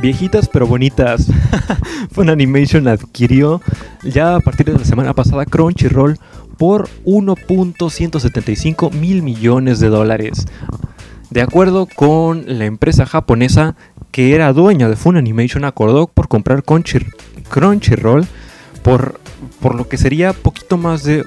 Viejitas 0.00 0.48
pero 0.48 0.66
bonitas. 0.66 1.28
Fun 2.10 2.28
Animation 2.30 2.88
adquirió 2.88 3.60
ya 4.02 4.34
a 4.34 4.40
partir 4.40 4.66
de 4.66 4.78
la 4.78 4.84
semana 4.84 5.14
pasada 5.14 5.46
Crunchyroll 5.46 6.18
por 6.62 6.88
1.175 7.04 8.92
mil 8.92 9.24
millones 9.24 9.80
de 9.80 9.88
dólares. 9.88 10.46
De 11.28 11.42
acuerdo 11.42 11.86
con 11.92 12.44
la 12.46 12.66
empresa 12.66 13.04
japonesa 13.04 13.74
que 14.12 14.36
era 14.36 14.52
dueña 14.52 14.88
de 14.88 14.94
Fun 14.94 15.16
Animation, 15.16 15.64
acordó 15.64 16.06
por 16.06 16.28
comprar 16.28 16.62
Crunchy- 16.62 17.12
Crunchyroll 17.48 18.26
por, 18.84 19.18
por 19.58 19.74
lo 19.74 19.88
que 19.88 19.96
sería 19.98 20.32
poquito 20.34 20.76
más 20.76 21.02
de 21.02 21.24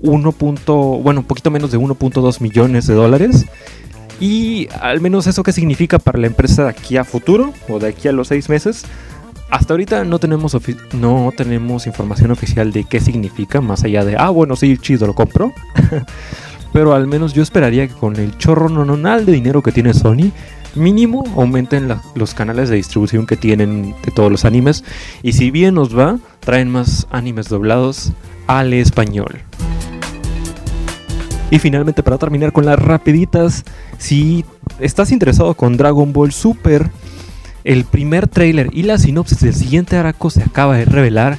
1. 0.00 0.32
punto- 0.32 0.98
bueno, 1.00 1.22
poquito 1.22 1.52
menos 1.52 1.70
de 1.70 1.78
1.2 1.78 2.40
millones 2.40 2.88
de 2.88 2.94
dólares. 2.94 3.46
Y 4.18 4.66
al 4.80 5.00
menos 5.00 5.28
eso 5.28 5.44
qué 5.44 5.52
significa 5.52 6.00
para 6.00 6.18
la 6.18 6.26
empresa 6.26 6.64
de 6.64 6.70
aquí 6.70 6.96
a 6.96 7.04
futuro 7.04 7.52
o 7.68 7.78
de 7.78 7.86
aquí 7.90 8.08
a 8.08 8.12
los 8.12 8.26
seis 8.26 8.48
meses. 8.48 8.84
Hasta 9.52 9.74
ahorita 9.74 10.04
no 10.04 10.18
tenemos, 10.18 10.56
no 10.94 11.30
tenemos 11.36 11.86
información 11.86 12.30
oficial 12.30 12.72
de 12.72 12.84
qué 12.84 13.00
significa, 13.00 13.60
más 13.60 13.84
allá 13.84 14.02
de, 14.02 14.16
ah, 14.16 14.30
bueno, 14.30 14.56
sí, 14.56 14.78
chido, 14.78 15.06
lo 15.06 15.14
compro. 15.14 15.52
Pero 16.72 16.94
al 16.94 17.06
menos 17.06 17.34
yo 17.34 17.42
esperaría 17.42 17.86
que 17.86 17.92
con 17.92 18.16
el 18.16 18.38
chorro 18.38 18.70
nononal 18.70 19.26
de 19.26 19.32
dinero 19.32 19.60
que 19.62 19.70
tiene 19.70 19.92
Sony, 19.92 20.32
mínimo 20.74 21.22
aumenten 21.36 21.94
los 22.14 22.32
canales 22.32 22.70
de 22.70 22.76
distribución 22.76 23.26
que 23.26 23.36
tienen 23.36 23.94
de 24.02 24.10
todos 24.10 24.32
los 24.32 24.46
animes. 24.46 24.84
Y 25.22 25.34
si 25.34 25.50
bien 25.50 25.74
nos 25.74 25.94
va, 25.94 26.18
traen 26.40 26.70
más 26.70 27.06
animes 27.10 27.50
doblados 27.50 28.14
al 28.46 28.72
español. 28.72 29.42
Y 31.50 31.58
finalmente 31.58 32.02
para 32.02 32.16
terminar 32.16 32.52
con 32.52 32.64
las 32.64 32.78
rapiditas, 32.78 33.64
si 33.98 34.46
estás 34.80 35.12
interesado 35.12 35.52
con 35.52 35.76
Dragon 35.76 36.10
Ball 36.14 36.32
Super, 36.32 36.90
el 37.64 37.84
primer 37.84 38.28
tráiler 38.28 38.68
y 38.72 38.82
la 38.82 38.98
sinopsis 38.98 39.40
del 39.40 39.54
siguiente 39.54 39.96
arco 39.96 40.30
se 40.30 40.42
acaba 40.42 40.76
de 40.76 40.84
revelar. 40.84 41.38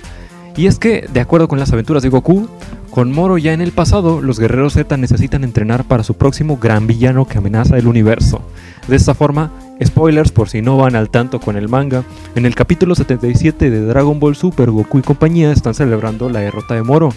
Y 0.55 0.67
es 0.67 0.77
que, 0.77 1.07
de 1.11 1.19
acuerdo 1.19 1.47
con 1.47 1.59
las 1.59 1.73
aventuras 1.73 2.03
de 2.03 2.09
Goku, 2.09 2.47
con 2.91 3.11
Moro 3.11 3.39
ya 3.39 3.53
en 3.53 3.61
el 3.61 3.71
pasado, 3.71 4.21
los 4.21 4.39
guerreros 4.39 4.73
Z 4.73 4.97
necesitan 4.97 5.43
entrenar 5.43 5.83
para 5.85 6.03
su 6.03 6.13
próximo 6.13 6.57
gran 6.57 6.85
villano 6.85 7.25
que 7.25 7.39
amenaza 7.39 7.77
el 7.77 7.87
universo. 7.87 8.41
De 8.87 8.95
esta 8.95 9.15
forma, 9.15 9.51
spoilers 9.83 10.31
por 10.31 10.49
si 10.49 10.61
no 10.61 10.77
van 10.77 10.95
al 10.95 11.09
tanto 11.09 11.39
con 11.39 11.57
el 11.57 11.69
manga, 11.69 12.03
en 12.35 12.45
el 12.45 12.53
capítulo 12.53 12.93
77 12.93 13.71
de 13.71 13.81
Dragon 13.81 14.19
Ball 14.19 14.35
Super, 14.35 14.69
Goku 14.69 14.99
y 14.99 15.01
compañía 15.01 15.51
están 15.51 15.73
celebrando 15.73 16.29
la 16.29 16.41
derrota 16.41 16.75
de 16.75 16.83
Moro. 16.83 17.09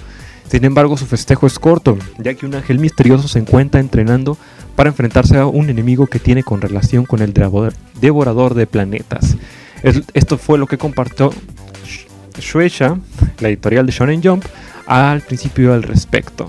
Sin 0.48 0.64
embargo, 0.64 0.96
su 0.96 1.06
festejo 1.06 1.46
es 1.46 1.58
corto, 1.58 1.98
ya 2.18 2.32
que 2.34 2.46
un 2.46 2.54
ángel 2.54 2.78
misterioso 2.78 3.28
se 3.28 3.40
encuentra 3.40 3.80
entrenando 3.80 4.38
para 4.76 4.90
enfrentarse 4.90 5.36
a 5.38 5.46
un 5.46 5.68
enemigo 5.70 6.06
que 6.06 6.18
tiene 6.20 6.42
con 6.42 6.60
relación 6.60 7.04
con 7.06 7.20
el 7.22 7.32
devorador- 7.34 8.54
de 8.54 8.66
planetas. 8.66 9.36
Es- 9.82 10.02
esto 10.14 10.38
fue 10.38 10.58
lo 10.58 10.66
que 10.66 10.78
compartió 10.78 11.30
Sh- 11.30 12.06
Shueisha, 12.40 12.98
la 13.40 13.48
editorial 13.48 13.86
de 13.86 13.92
Shonen 13.92 14.22
Jump, 14.22 14.44
al 14.86 15.20
principio 15.22 15.74
al 15.74 15.82
respecto. 15.82 16.46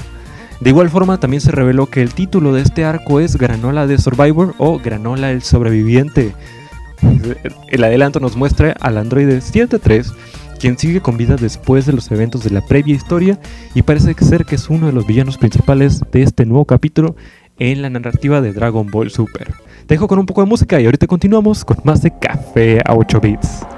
De 0.60 0.72
igual 0.72 0.90
forma, 0.90 1.20
también 1.20 1.42
se 1.42 1.52
reveló 1.52 1.86
que 1.88 2.02
el 2.02 2.14
título 2.14 2.52
de 2.54 2.62
este 2.64 2.84
arco 2.84 3.20
es 3.20 3.38
Granola 3.38 3.86
de 3.88 3.98
Survivor 3.98 4.56
o 4.58 4.80
Granola 4.80 5.32
el 5.32 5.44
Sobreviviente. 5.44 6.34
El 7.70 7.84
adelanto 7.84 8.20
nos 8.20 8.36
muestra 8.36 8.76
al 8.80 8.98
androide 8.98 9.40
73, 9.42 10.12
quien 10.60 10.78
sigue 10.80 11.00
con 11.02 11.16
vida 11.18 11.36
después 11.36 11.86
de 11.86 11.94
los 11.94 12.10
eventos 12.12 12.44
de 12.44 12.50
la 12.50 12.62
previa 12.66 12.96
historia 12.96 13.40
y 13.76 13.84
parece 13.84 14.16
ser 14.20 14.46
que 14.46 14.56
es 14.56 14.68
uno 14.70 14.88
de 14.88 14.94
los 14.94 15.06
villanos 15.06 15.38
principales 15.38 16.02
de 16.12 16.24
este 16.24 16.46
nuevo 16.48 16.66
capítulo 16.66 17.16
en 17.60 17.82
la 17.82 17.90
narrativa 17.90 18.42
de 18.42 18.54
Dragon 18.54 18.88
Ball 18.88 19.10
Super. 19.10 19.54
Te 19.86 19.96
dejo 19.96 20.08
con 20.08 20.20
un 20.20 20.26
poco 20.26 20.42
de 20.42 20.48
música 20.48 20.80
y 20.82 20.86
ahorita 20.86 21.08
continuamos 21.08 21.64
con 21.64 21.78
más 21.84 22.02
de 22.02 22.12
Café 22.20 22.82
a 22.86 22.96
8 22.96 23.20
bits.「 23.22 23.77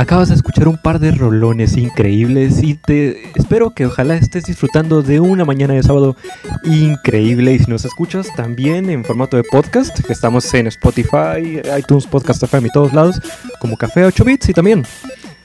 Acabas 0.00 0.30
de 0.30 0.34
escuchar 0.34 0.66
un 0.66 0.78
par 0.78 0.98
de 0.98 1.10
rolones 1.10 1.76
increíbles 1.76 2.62
y 2.62 2.72
te 2.72 3.30
espero 3.38 3.74
que 3.74 3.84
ojalá 3.84 4.14
estés 4.14 4.44
disfrutando 4.44 5.02
de 5.02 5.20
una 5.20 5.44
mañana 5.44 5.74
de 5.74 5.82
sábado 5.82 6.16
increíble. 6.64 7.52
Y 7.52 7.58
si 7.58 7.70
nos 7.70 7.84
escuchas 7.84 8.28
también 8.34 8.88
en 8.88 9.04
formato 9.04 9.36
de 9.36 9.44
podcast, 9.44 10.00
estamos 10.08 10.54
en 10.54 10.68
Spotify, 10.68 11.60
iTunes, 11.78 12.06
Podcast 12.06 12.42
FM 12.42 12.68
y 12.68 12.70
todos 12.70 12.94
lados, 12.94 13.20
como 13.60 13.76
Café 13.76 14.06
8 14.06 14.24
Bits 14.24 14.48
y 14.48 14.54
también 14.54 14.86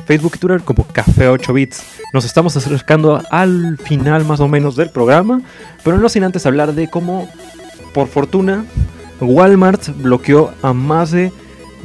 Facebook 0.06 0.32
y 0.36 0.40
Twitter 0.40 0.62
como 0.62 0.88
Café 0.88 1.28
8 1.28 1.52
Bits. 1.52 1.84
Nos 2.14 2.24
estamos 2.24 2.56
acercando 2.56 3.22
al 3.32 3.78
final 3.78 4.24
más 4.24 4.40
o 4.40 4.48
menos 4.48 4.78
del 4.78 4.90
programa, 4.90 5.42
pero 5.84 5.98
no 5.98 6.08
sin 6.08 6.24
antes 6.24 6.46
hablar 6.46 6.74
de 6.74 6.90
cómo, 6.90 7.30
por 7.94 8.08
fortuna, 8.08 8.64
Walmart 9.20 9.90
bloqueó 9.98 10.54
a 10.62 10.72
más 10.72 11.12
de 11.12 11.34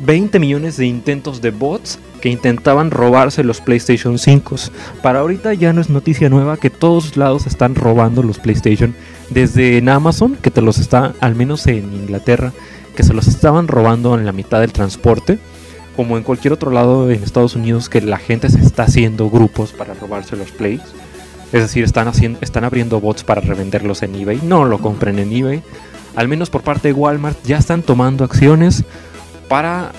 20 0.02 0.38
millones 0.38 0.76
de 0.76 0.86
intentos 0.86 1.40
de 1.40 1.50
bots 1.50 1.98
que 2.20 2.28
intentaban 2.28 2.90
robarse 2.90 3.44
los 3.44 3.60
PlayStation 3.60 4.18
5. 4.18 4.56
Para 5.02 5.20
ahorita 5.20 5.54
ya 5.54 5.72
no 5.72 5.80
es 5.80 5.90
noticia 5.90 6.28
nueva 6.28 6.56
que 6.56 6.70
todos 6.70 7.16
lados 7.16 7.46
están 7.46 7.74
robando 7.74 8.22
los 8.22 8.38
PlayStation. 8.38 8.94
Desde 9.30 9.78
en 9.78 9.88
Amazon, 9.88 10.36
que 10.36 10.50
te 10.50 10.62
los 10.62 10.78
está, 10.78 11.14
al 11.20 11.34
menos 11.34 11.66
en 11.66 11.92
Inglaterra, 11.94 12.52
que 12.94 13.02
se 13.02 13.14
los 13.14 13.28
estaban 13.28 13.68
robando 13.68 14.18
en 14.18 14.26
la 14.26 14.32
mitad 14.32 14.60
del 14.60 14.72
transporte. 14.72 15.38
Como 15.96 16.16
en 16.16 16.22
cualquier 16.22 16.52
otro 16.52 16.70
lado 16.70 17.10
en 17.10 17.22
Estados 17.22 17.56
Unidos 17.56 17.88
que 17.88 18.00
la 18.00 18.18
gente 18.18 18.48
se 18.48 18.60
está 18.60 18.84
haciendo 18.84 19.28
grupos 19.28 19.72
para 19.72 19.94
robarse 19.94 20.36
los 20.36 20.50
Plays. 20.50 20.82
Es 21.52 21.62
decir, 21.62 21.84
están, 21.84 22.06
haciendo, 22.06 22.38
están 22.42 22.64
abriendo 22.64 23.00
bots 23.00 23.24
para 23.24 23.40
revenderlos 23.40 24.02
en 24.02 24.14
eBay. 24.14 24.40
No 24.42 24.64
lo 24.64 24.78
compren 24.78 25.18
en 25.18 25.32
eBay. 25.32 25.62
Al 26.16 26.28
menos 26.28 26.50
por 26.50 26.62
parte 26.62 26.88
de 26.88 26.94
Walmart 26.94 27.38
ya 27.44 27.58
están 27.58 27.82
tomando 27.82 28.24
acciones 28.24 28.84
para 29.50 29.90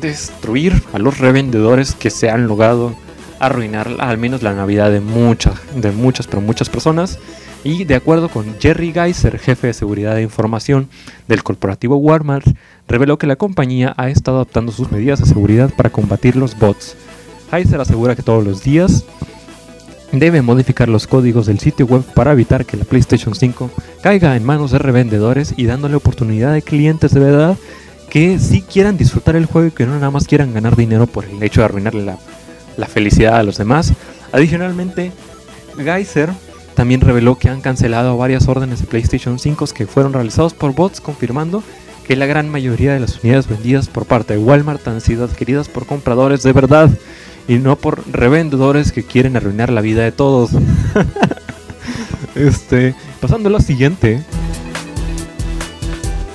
destruir 0.00 0.82
a 0.94 0.98
los 0.98 1.18
revendedores 1.18 1.94
que 1.94 2.08
se 2.08 2.30
han 2.30 2.46
logrado 2.46 2.96
arruinar 3.38 3.96
al 3.98 4.16
menos 4.16 4.42
la 4.42 4.54
Navidad 4.54 4.90
de 4.90 5.02
muchas, 5.02 5.60
de 5.76 5.92
muchas, 5.92 6.26
pero 6.26 6.40
muchas 6.40 6.70
personas. 6.70 7.18
Y 7.64 7.84
de 7.84 7.96
acuerdo 7.96 8.30
con 8.30 8.58
Jerry 8.58 8.94
Geiser, 8.94 9.38
jefe 9.38 9.66
de 9.66 9.74
seguridad 9.74 10.14
de 10.14 10.22
información 10.22 10.88
del 11.28 11.42
corporativo 11.42 11.96
Walmart, 11.96 12.46
reveló 12.88 13.18
que 13.18 13.26
la 13.26 13.36
compañía 13.36 13.92
ha 13.98 14.08
estado 14.08 14.38
adoptando 14.38 14.72
sus 14.72 14.90
medidas 14.90 15.20
de 15.20 15.26
seguridad 15.26 15.70
para 15.76 15.90
combatir 15.90 16.34
los 16.34 16.58
bots. 16.58 16.96
Geiser 17.50 17.82
asegura 17.82 18.16
que 18.16 18.22
todos 18.22 18.42
los 18.42 18.62
días 18.62 19.04
debe 20.12 20.40
modificar 20.40 20.88
los 20.88 21.06
códigos 21.06 21.44
del 21.44 21.60
sitio 21.60 21.84
web 21.84 22.04
para 22.14 22.32
evitar 22.32 22.64
que 22.64 22.78
la 22.78 22.84
PlayStation 22.84 23.34
5 23.34 23.70
caiga 24.02 24.34
en 24.34 24.44
manos 24.44 24.70
de 24.70 24.78
revendedores 24.78 25.52
y 25.58 25.66
dándole 25.66 25.96
oportunidad 25.96 26.54
a 26.54 26.62
clientes 26.62 27.12
de 27.12 27.20
verdad 27.20 27.58
que 28.14 28.38
sí 28.38 28.62
quieran 28.62 28.96
disfrutar 28.96 29.34
el 29.34 29.46
juego 29.46 29.66
y 29.66 29.70
que 29.72 29.86
no 29.86 29.94
nada 29.94 30.12
más 30.12 30.28
quieran 30.28 30.54
ganar 30.54 30.76
dinero 30.76 31.08
por 31.08 31.24
el 31.24 31.42
hecho 31.42 31.62
de 31.62 31.64
arruinarle 31.64 32.04
la, 32.04 32.16
la 32.76 32.86
felicidad 32.86 33.34
a 33.34 33.42
los 33.42 33.58
demás. 33.58 33.92
Adicionalmente, 34.30 35.10
Geyser 35.76 36.30
también 36.76 37.00
reveló 37.00 37.36
que 37.38 37.48
han 37.48 37.60
cancelado 37.60 38.16
varias 38.16 38.46
órdenes 38.46 38.78
de 38.78 38.86
PlayStation 38.86 39.40
5 39.40 39.66
que 39.74 39.88
fueron 39.88 40.12
realizados 40.12 40.54
por 40.54 40.76
bots, 40.76 41.00
confirmando 41.00 41.64
que 42.06 42.14
la 42.14 42.26
gran 42.26 42.48
mayoría 42.48 42.94
de 42.94 43.00
las 43.00 43.18
unidades 43.24 43.48
vendidas 43.48 43.88
por 43.88 44.06
parte 44.06 44.34
de 44.34 44.38
Walmart 44.38 44.86
han 44.86 45.00
sido 45.00 45.24
adquiridas 45.24 45.68
por 45.68 45.84
compradores 45.84 46.44
de 46.44 46.52
verdad 46.52 46.90
y 47.48 47.54
no 47.54 47.74
por 47.74 48.08
revendedores 48.08 48.92
que 48.92 49.02
quieren 49.02 49.36
arruinar 49.36 49.70
la 49.70 49.80
vida 49.80 50.04
de 50.04 50.12
todos. 50.12 50.50
este, 52.36 52.94
pasando 53.20 53.48
a 53.48 53.52
lo 53.52 53.58
siguiente. 53.58 54.22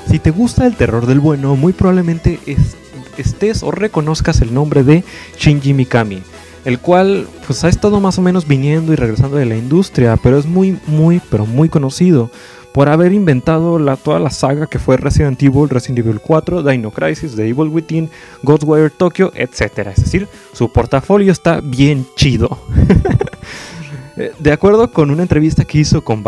Si 0.09 0.19
te 0.19 0.31
gusta 0.31 0.65
el 0.65 0.75
terror 0.75 1.05
del 1.05 1.19
bueno, 1.19 1.55
muy 1.55 1.73
probablemente 1.73 2.39
es- 2.45 2.75
estés 3.17 3.63
o 3.63 3.71
reconozcas 3.71 4.41
el 4.41 4.53
nombre 4.53 4.83
de 4.83 5.03
Shinji 5.37 5.73
Mikami, 5.73 6.21
el 6.65 6.79
cual 6.79 7.27
pues 7.45 7.63
ha 7.63 7.69
estado 7.69 7.99
más 7.99 8.17
o 8.17 8.21
menos 8.21 8.47
viniendo 8.47 8.91
y 8.93 8.95
regresando 8.95 9.37
de 9.37 9.45
la 9.45 9.55
industria, 9.55 10.17
pero 10.17 10.37
es 10.39 10.45
muy, 10.45 10.77
muy, 10.87 11.21
pero 11.29 11.45
muy 11.45 11.69
conocido 11.69 12.29
por 12.73 12.87
haber 12.87 13.13
inventado 13.13 13.79
toda 13.97 14.19
la 14.19 14.29
saga 14.29 14.67
que 14.67 14.77
fue 14.79 14.95
Resident 14.97 15.41
Evil, 15.41 15.69
Resident 15.69 15.99
Evil 15.99 16.19
4, 16.21 16.61
Dino 16.63 16.91
Crisis, 16.91 17.35
The 17.35 17.47
Evil 17.47 17.67
Within, 17.69 18.09
Ghostwire 18.43 18.91
Tokyo, 18.91 19.31
etc. 19.35 19.87
Es 19.95 20.03
decir, 20.03 20.27
su 20.53 20.71
portafolio 20.71 21.31
está 21.31 21.61
bien 21.61 22.05
chido. 22.15 22.57
Eh, 24.17 24.33
De 24.37 24.51
acuerdo 24.51 24.91
con 24.91 25.11
una 25.11 25.21
entrevista 25.21 25.63
que 25.63 25.77
hizo 25.77 26.03
con, 26.03 26.23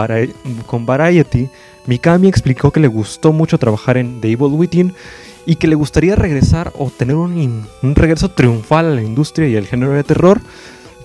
con 0.66 0.86
Variety, 0.86 1.50
Mikami 1.88 2.28
explicó 2.28 2.72
que 2.72 2.80
le 2.80 2.88
gustó 2.88 3.32
mucho 3.34 3.58
trabajar 3.58 3.98
en 3.98 4.22
The 4.22 4.32
Evil 4.32 4.54
Within 4.54 4.94
y 5.46 5.56
que 5.56 5.68
le 5.68 5.76
gustaría 5.76 6.16
regresar 6.16 6.72
o 6.78 6.90
tener 6.90 7.16
un, 7.16 7.68
regreso 7.82 8.30
triunfal 8.30 8.86
a 8.86 8.96
la 8.96 9.02
industria 9.02 9.48
y 9.48 9.58
al 9.58 9.66
género 9.66 9.94
de 9.94 10.04
terror, 10.04 10.42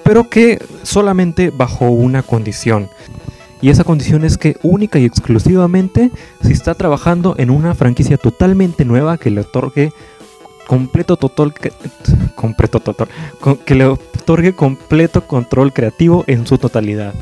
pero 0.02 0.28
que 0.28 0.58
solamente 0.82 1.50
bajo 1.50 1.90
una 1.90 2.22
condición. 2.22 2.88
Y 3.62 3.70
esa 3.70 3.84
condición 3.84 4.24
es 4.24 4.36
que 4.36 4.56
única 4.62 4.98
y 4.98 5.06
exclusivamente 5.06 6.10
si 6.42 6.52
está 6.52 6.74
trabajando 6.74 7.34
en 7.38 7.50
una 7.50 7.74
franquicia 7.74 8.18
totalmente 8.18 8.84
nueva 8.84 9.16
que 9.16 9.30
le 9.30 9.40
otorgue 9.40 9.92
completo 10.66 11.16
total 11.16 11.54
completo 12.34 12.80
total 12.80 13.08
que 13.64 13.74
le 13.74 13.86
otorgue 13.86 14.52
completo 14.52 15.26
control 15.26 15.72
creativo 15.72 16.24
en 16.26 16.46
su 16.46 16.58
totalidad. 16.58 17.14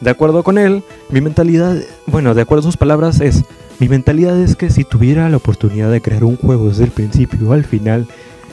De 0.00 0.10
acuerdo 0.10 0.42
con 0.42 0.58
él, 0.58 0.82
mi 1.10 1.20
mentalidad, 1.20 1.76
bueno, 2.06 2.34
de 2.34 2.42
acuerdo 2.42 2.60
a 2.60 2.70
sus 2.70 2.76
palabras, 2.76 3.20
es, 3.20 3.44
mi 3.78 3.88
mentalidad 3.88 4.38
es 4.40 4.56
que 4.56 4.70
si 4.70 4.84
tuviera 4.84 5.28
la 5.28 5.38
oportunidad 5.38 5.90
de 5.90 6.00
crear 6.00 6.24
un 6.24 6.36
juego 6.36 6.68
desde 6.68 6.84
el 6.84 6.90
principio 6.90 7.52
al 7.52 7.64
final, 7.64 8.06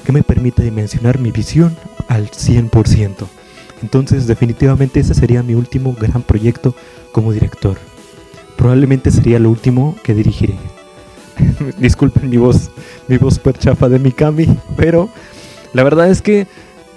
que 0.06 0.12
me 0.12 0.24
permite 0.24 0.64
dimensionar 0.64 1.20
mi 1.20 1.32
visión 1.32 1.76
al 2.08 2.30
100%. 2.30 3.26
Entonces, 3.82 4.28
definitivamente 4.28 5.02
ese 5.02 5.14
sería 5.14 5.44
mi 5.44 5.56
último 5.56 5.94
gran 6.00 6.24
proyecto 6.24 6.74
como 7.12 7.34
director. 7.34 7.78
Probablemente 8.56 9.12
sería 9.12 9.40
lo 9.40 9.50
último 9.50 9.96
que 10.04 10.14
dirigiré. 10.14 10.56
Disculpen 11.78 12.30
mi 12.30 12.38
voz, 12.38 12.72
mi 13.08 13.18
voz 13.18 13.36
super 13.36 13.58
chafa 13.58 13.90
de 13.90 14.00
Mikami, 14.00 14.48
pero 14.78 15.10
la 15.74 15.84
verdad 15.84 16.10
es 16.10 16.22
que 16.22 16.48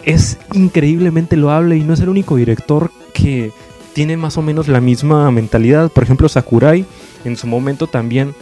es 0.05 0.39
increíblemente 0.53 1.37
loable 1.37 1.77
y 1.77 1.83
no 1.83 1.95
es 1.95 2.01
el 2.01 2.09
único 2.09 2.37
director 2.37 2.93
que 3.13 3.51
tiene 3.97 4.19
más 4.19 4.37
o 4.37 4.43
menos 4.43 4.69
la 4.69 4.83
misma 4.83 5.31
mentalidad. 5.31 5.91
Por 5.91 6.05
ejemplo, 6.05 6.29
Sakurai 6.29 6.85
en 7.25 7.35
su 7.35 7.47
momento 7.47 7.87
también 7.87 8.35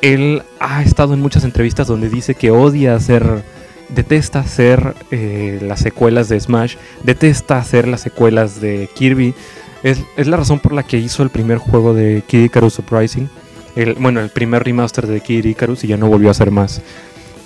él 0.00 0.42
ha 0.58 0.82
estado 0.82 1.12
en 1.12 1.20
muchas 1.20 1.44
entrevistas 1.44 1.86
donde 1.86 2.08
dice 2.08 2.34
que 2.34 2.50
odia 2.50 2.94
hacer, 2.94 3.44
detesta 3.90 4.40
hacer 4.40 4.94
eh, 5.10 5.58
las 5.60 5.80
secuelas 5.80 6.30
de 6.30 6.40
Smash, 6.40 6.76
detesta 7.04 7.58
hacer 7.58 7.88
las 7.88 8.00
secuelas 8.00 8.62
de 8.62 8.88
Kirby. 8.94 9.34
Es, 9.82 10.00
es 10.16 10.28
la 10.28 10.38
razón 10.38 10.60
por 10.60 10.72
la 10.72 10.82
que 10.82 10.96
hizo 10.96 11.22
el 11.22 11.28
primer 11.28 11.58
juego 11.58 11.92
de 11.92 12.22
Kid 12.26 12.44
Icarus 12.44 12.78
Uprising. 12.78 13.28
El, 13.76 13.96
bueno, 13.96 14.20
el 14.20 14.30
primer 14.30 14.64
remaster 14.64 15.06
de 15.06 15.20
Kid 15.20 15.44
Icarus 15.44 15.84
y 15.84 15.88
ya 15.88 15.98
no 15.98 16.08
volvió 16.08 16.28
a 16.28 16.30
hacer 16.30 16.50
más. 16.50 16.80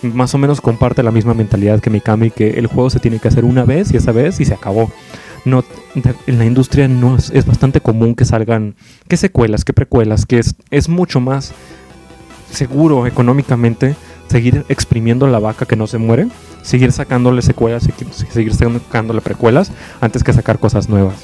Más 0.03 0.33
o 0.37 0.39
menos 0.39 0.61
comparte 0.61 1.03
la 1.03 1.11
misma 1.11 1.35
mentalidad 1.35 1.81
que 1.81 1.91
Mikami, 1.91 2.31
que 2.31 2.51
el 2.51 2.69
juego 2.69 2.91
se 2.91 3.01
tiene 3.01 3.19
que 3.19 3.27
hacer 3.27 3.45
una 3.45 3.65
vez 3.65 3.93
y 3.93 3.97
esa 3.97 4.13
vez 4.13 4.39
y 4.39 4.45
se 4.45 4.55
acabó. 4.55 4.89
No, 5.47 5.65
en 6.27 6.39
la 6.39 6.45
industria 6.45 6.89
no 6.89 7.17
es, 7.17 7.31
es 7.31 7.47
bastante 7.47 7.81
común 7.81 8.17
que 8.17 8.25
salgan, 8.25 8.75
que 9.09 9.17
secuelas, 9.17 9.65
que 9.65 9.73
precuelas, 9.73 10.27
que 10.27 10.41
es, 10.41 10.57
es 10.71 10.89
mucho 10.89 11.21
más 11.21 11.53
seguro 12.51 13.07
económicamente 13.07 13.95
seguir 14.29 14.65
exprimiendo 14.69 15.29
la 15.29 15.39
vaca 15.39 15.65
que 15.65 15.77
no 15.77 15.87
se 15.87 15.99
muere, 15.99 16.27
seguir 16.63 16.91
sacándole 16.91 17.43
secuelas, 17.43 17.85
seguir 17.85 18.13
seguir 18.13 18.55
sacándole 18.55 19.21
precuelas 19.21 19.71
antes 20.01 20.25
que 20.25 20.33
sacar 20.33 20.59
cosas 20.59 20.89
nuevas. 20.89 21.15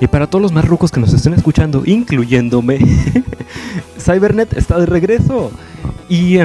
Y 0.00 0.06
para 0.06 0.28
todos 0.28 0.42
los 0.42 0.52
más 0.52 0.64
rucos 0.64 0.92
que 0.92 1.00
nos 1.00 1.12
estén 1.12 1.34
escuchando, 1.34 1.82
incluyéndome, 1.86 2.78
Cybernet 3.98 4.52
está 4.56 4.78
de 4.78 4.86
regreso 4.86 5.50
y, 6.08 6.38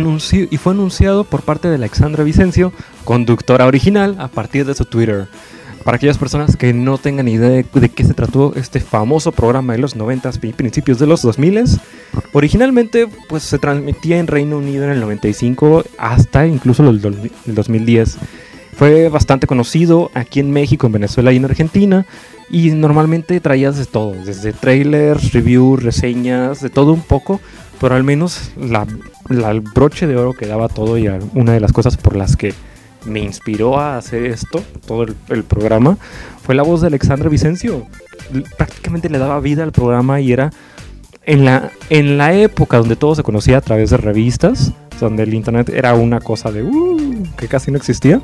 fue 0.57 0.73
anunciado 0.73 1.23
por 1.23 1.41
parte 1.41 1.67
de 1.67 1.75
Alexandra 1.75 2.23
Vicencio, 2.23 2.73
conductora 3.03 3.65
original, 3.65 4.15
a 4.19 4.27
partir 4.27 4.65
de 4.65 4.75
su 4.75 4.85
Twitter. 4.85 5.27
Para 5.83 5.95
aquellas 5.95 6.17
personas 6.17 6.57
que 6.57 6.73
no 6.73 6.97
tengan 6.97 7.27
idea 7.27 7.49
de, 7.49 7.89
qué 7.89 8.03
se 8.03 8.13
trató 8.13 8.53
este 8.55 8.79
famoso 8.79 9.31
programa 9.31 9.73
de 9.73 9.79
los 9.79 9.95
90s 9.95 10.43
y 10.43 10.53
principios 10.53 10.99
de 10.99 11.07
los 11.07 11.23
2000s, 11.23 11.79
originalmente 12.33 13.07
pues 13.27 13.43
se 13.43 13.59
transmitía 13.59 14.19
en 14.19 14.27
Reino 14.27 14.57
Unido 14.57 14.83
en 14.83 14.91
el 14.91 14.99
95 14.99 15.85
hasta 15.97 16.45
incluso 16.45 16.87
el, 16.87 17.31
el 17.47 17.55
2010. 17.55 18.17
Fue 18.75 19.09
bastante 19.09 19.47
conocido 19.47 20.09
aquí 20.13 20.39
en 20.39 20.51
México, 20.51 20.87
en 20.87 20.93
Venezuela 20.93 21.31
y 21.31 21.37
en 21.37 21.45
Argentina. 21.45 22.05
Y 22.49 22.71
normalmente 22.71 23.39
traías 23.39 23.77
de 23.77 23.85
todo, 23.85 24.11
desde 24.11 24.53
trailers, 24.53 25.33
reviews, 25.33 25.83
reseñas, 25.83 26.61
de 26.61 26.69
todo 26.69 26.93
un 26.93 27.01
poco. 27.01 27.39
Pero 27.79 27.95
al 27.95 28.03
menos 28.03 28.51
la, 28.57 28.87
el 29.29 29.61
broche 29.61 30.07
de 30.07 30.17
oro 30.17 30.33
que 30.33 30.45
daba 30.45 30.67
todo 30.67 30.97
y 30.97 31.07
una 31.33 31.53
de 31.53 31.59
las 31.59 31.71
cosas 31.71 31.97
por 31.97 32.15
las 32.15 32.35
que 32.35 32.53
me 33.05 33.19
inspiró 33.19 33.79
a 33.79 33.97
hacer 33.97 34.25
esto, 34.25 34.61
todo 34.85 35.03
el, 35.03 35.15
el 35.29 35.43
programa, 35.43 35.97
fue 36.43 36.55
la 36.55 36.63
voz 36.63 36.81
de 36.81 36.87
Alexandra 36.87 37.29
Vicencio. 37.29 37.87
Prácticamente 38.57 39.09
le 39.09 39.17
daba 39.17 39.39
vida 39.39 39.63
al 39.63 39.71
programa 39.71 40.19
y 40.19 40.33
era 40.33 40.51
en 41.25 41.45
la, 41.45 41.71
en 41.89 42.17
la 42.17 42.33
época 42.33 42.77
donde 42.77 42.95
todo 42.95 43.13
se 43.13 43.23
conocía 43.23 43.57
a 43.57 43.61
través 43.61 43.91
de 43.91 43.97
revistas, 43.97 44.73
donde 44.99 45.23
el 45.23 45.33
internet 45.33 45.69
era 45.69 45.93
una 45.93 46.19
cosa 46.19 46.51
de 46.51 46.63
uh, 46.63 47.23
que 47.37 47.47
casi 47.47 47.71
no 47.71 47.77
existía, 47.77 48.21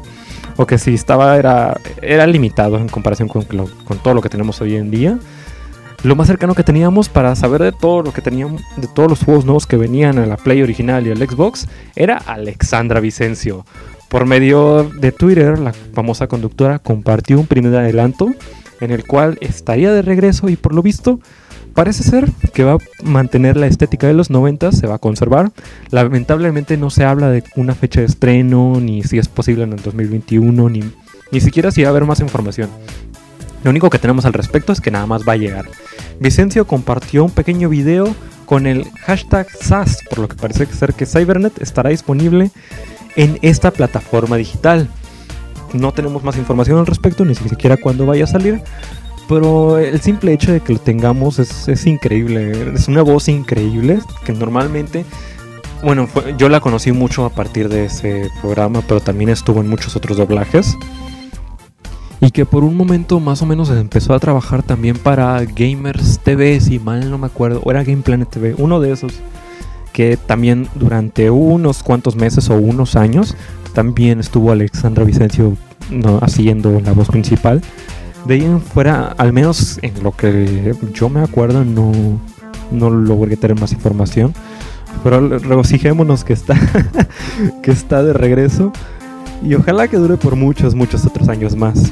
o 0.58 0.66
que 0.66 0.78
si 0.78 0.94
estaba 0.94 1.38
era, 1.38 1.80
era 2.02 2.28
limitado 2.28 2.78
en 2.78 2.88
comparación 2.88 3.28
con, 3.28 3.44
con 3.44 3.98
todo 4.04 4.14
lo 4.14 4.22
que 4.22 4.30
tenemos 4.30 4.62
hoy 4.62 4.76
en 4.76 4.92
día. 4.92 5.18
Lo 6.04 6.16
más 6.16 6.28
cercano 6.28 6.54
que 6.54 6.64
teníamos 6.64 7.10
para 7.10 7.36
saber 7.36 7.64
de 7.64 7.72
todo 7.72 8.04
lo 8.04 8.14
que 8.14 8.22
teníamos, 8.22 8.62
de 8.78 8.88
todos 8.88 9.10
los 9.10 9.24
juegos 9.24 9.46
nuevos 9.46 9.66
que 9.66 9.76
venían 9.76 10.20
a 10.20 10.28
la 10.28 10.38
Play 10.38 10.62
original 10.62 11.08
y 11.08 11.12
al 11.12 11.18
Xbox, 11.18 11.68
era 11.96 12.18
Alexandra 12.18 13.00
Vicencio. 13.00 13.66
Por 14.08 14.26
medio 14.26 14.84
de 14.84 15.12
Twitter, 15.12 15.58
la 15.58 15.74
famosa 15.74 16.28
conductora 16.28 16.78
compartió 16.78 17.40
un 17.40 17.48
primer 17.48 17.76
adelanto 17.76 18.30
en 18.82 18.92
el 18.92 19.06
cual 19.06 19.38
estaría 19.42 19.92
de 19.92 20.04
regreso 20.04 20.48
y 20.48 20.56
por 20.56 20.76
lo 20.76 20.84
visto 20.84 21.20
parece 21.76 22.04
ser 22.04 22.32
que 22.54 22.64
va 22.64 22.74
a 22.74 22.78
mantener 23.04 23.58
la 23.58 23.68
estética 23.68 24.08
de 24.08 24.14
los 24.14 24.32
90, 24.32 24.72
se 24.72 24.88
va 24.88 24.96
a 24.96 25.00
conservar. 25.00 25.52
Lamentablemente 25.92 26.78
no 26.78 26.90
se 26.90 27.04
habla 27.04 27.30
de 27.30 27.44
una 27.56 27.76
fecha 27.76 28.00
de 28.00 28.08
estreno, 28.08 28.80
ni 28.80 29.04
si 29.04 29.20
es 29.20 29.28
posible 29.28 29.66
en 29.66 29.74
el 29.74 29.82
2021, 29.82 30.70
ni, 30.70 30.84
ni 31.32 31.42
siquiera 31.42 31.70
si 31.70 31.84
va 31.84 31.90
a 31.90 31.92
haber 31.92 32.06
más 32.06 32.22
información. 32.22 32.70
Lo 33.64 33.70
único 33.72 33.90
que 33.90 34.00
tenemos 34.00 34.26
al 34.26 34.34
respecto 34.34 34.72
es 34.72 34.82
que 34.82 34.90
nada 34.90 35.06
más 35.06 35.24
va 35.28 35.34
a 35.34 35.38
llegar. 35.38 35.66
Vicencio 36.20 36.66
compartió 36.66 37.26
un 37.26 37.32
pequeño 37.32 37.68
video 37.68 38.16
con 38.46 38.68
el 38.68 38.86
hashtag 39.02 39.48
SAS, 39.50 40.00
por 40.10 40.20
lo 40.20 40.28
que 40.30 40.36
parece 40.36 40.66
ser 40.68 40.94
que 40.94 41.06
Cybernet 41.06 41.62
estará 41.62 41.90
disponible 41.90 42.52
en 43.18 43.38
esta 43.42 43.72
plataforma 43.72 44.38
digital. 44.38 44.88
No 45.74 45.92
tenemos 45.92 46.24
más 46.24 46.38
información 46.38 46.80
al 46.80 46.86
respecto, 46.86 47.26
ni 47.26 47.36
siquiera 47.36 47.76
cuándo 47.76 48.06
vaya 48.06 48.24
a 48.24 48.28
salir, 48.28 48.62
pero 49.28 49.78
el 49.78 50.00
simple 50.02 50.34
hecho 50.34 50.52
de 50.52 50.62
que 50.62 50.74
lo 50.74 50.80
tengamos 50.80 51.40
es, 51.40 51.68
es 51.68 51.86
increíble. 51.86 52.74
Es 52.74 52.88
una 52.88 53.02
voz 53.02 53.28
increíble 53.28 54.00
que 54.24 54.34
normalmente, 54.34 55.06
bueno, 55.84 56.08
yo 56.38 56.50
la 56.50 56.60
conocí 56.60 56.92
mucho 56.92 57.26
a 57.26 57.30
partir 57.30 57.70
de 57.70 57.86
ese 57.86 58.30
programa, 58.42 58.82
pero 58.88 59.00
también 59.00 59.30
estuvo 59.30 59.62
en 59.62 59.68
muchos 59.68 59.96
otros 59.96 60.18
doblajes. 60.18 60.78
Y 62.22 62.32
que 62.32 62.46
por 62.46 62.64
un 62.64 62.76
momento 62.76 63.20
más 63.20 63.42
o 63.42 63.46
menos 63.46 63.70
empezó 63.70 64.14
a 64.14 64.20
trabajar 64.20 64.64
también 64.64 64.98
para 64.98 65.44
Gamers 65.44 66.20
TV, 66.20 66.60
si 66.60 66.80
mal 66.80 67.10
no 67.10 67.18
me 67.18 67.28
acuerdo, 67.28 67.62
o 67.64 67.72
era 67.72 67.84
Game 67.84 68.02
Planet 68.02 68.30
TV, 68.30 68.56
uno 68.58 68.80
de 68.80 68.92
esos. 68.92 69.14
Que 69.92 70.18
también 70.18 70.68
durante 70.76 71.30
unos 71.30 71.84
cuantos 71.84 72.16
meses 72.16 72.50
o 72.50 72.56
unos 72.56 72.96
años 72.96 73.36
también 73.74 74.20
estuvo 74.20 74.52
Alexandra 74.52 75.04
Vicencio 75.04 75.56
no, 75.92 76.20
haciendo 76.22 76.80
la 76.80 76.94
voz 76.94 77.10
principal. 77.10 77.62
De 78.26 78.36
ahí 78.36 78.44
en 78.44 78.62
fuera, 78.62 79.14
al 79.18 79.34
menos 79.34 79.80
en 79.82 80.04
lo 80.04 80.12
que 80.12 80.74
yo 80.94 81.10
me 81.10 81.22
acuerdo, 81.22 81.64
no, 81.64 81.92
no 82.72 82.90
logré 82.90 83.38
tener 83.38 83.60
más 83.60 83.72
información. 83.72 84.34
Pero 85.04 85.38
regocijémonos 85.40 86.24
que 86.24 86.34
está, 86.34 86.56
que 87.64 87.72
está 87.72 88.04
de 88.04 88.14
regreso. 88.14 88.72
Y 89.44 89.54
ojalá 89.54 89.88
que 89.88 89.98
dure 89.98 90.18
por 90.18 90.36
muchos, 90.36 90.74
muchos 90.74 91.06
otros 91.06 91.30
años 91.30 91.56
más. 91.56 91.92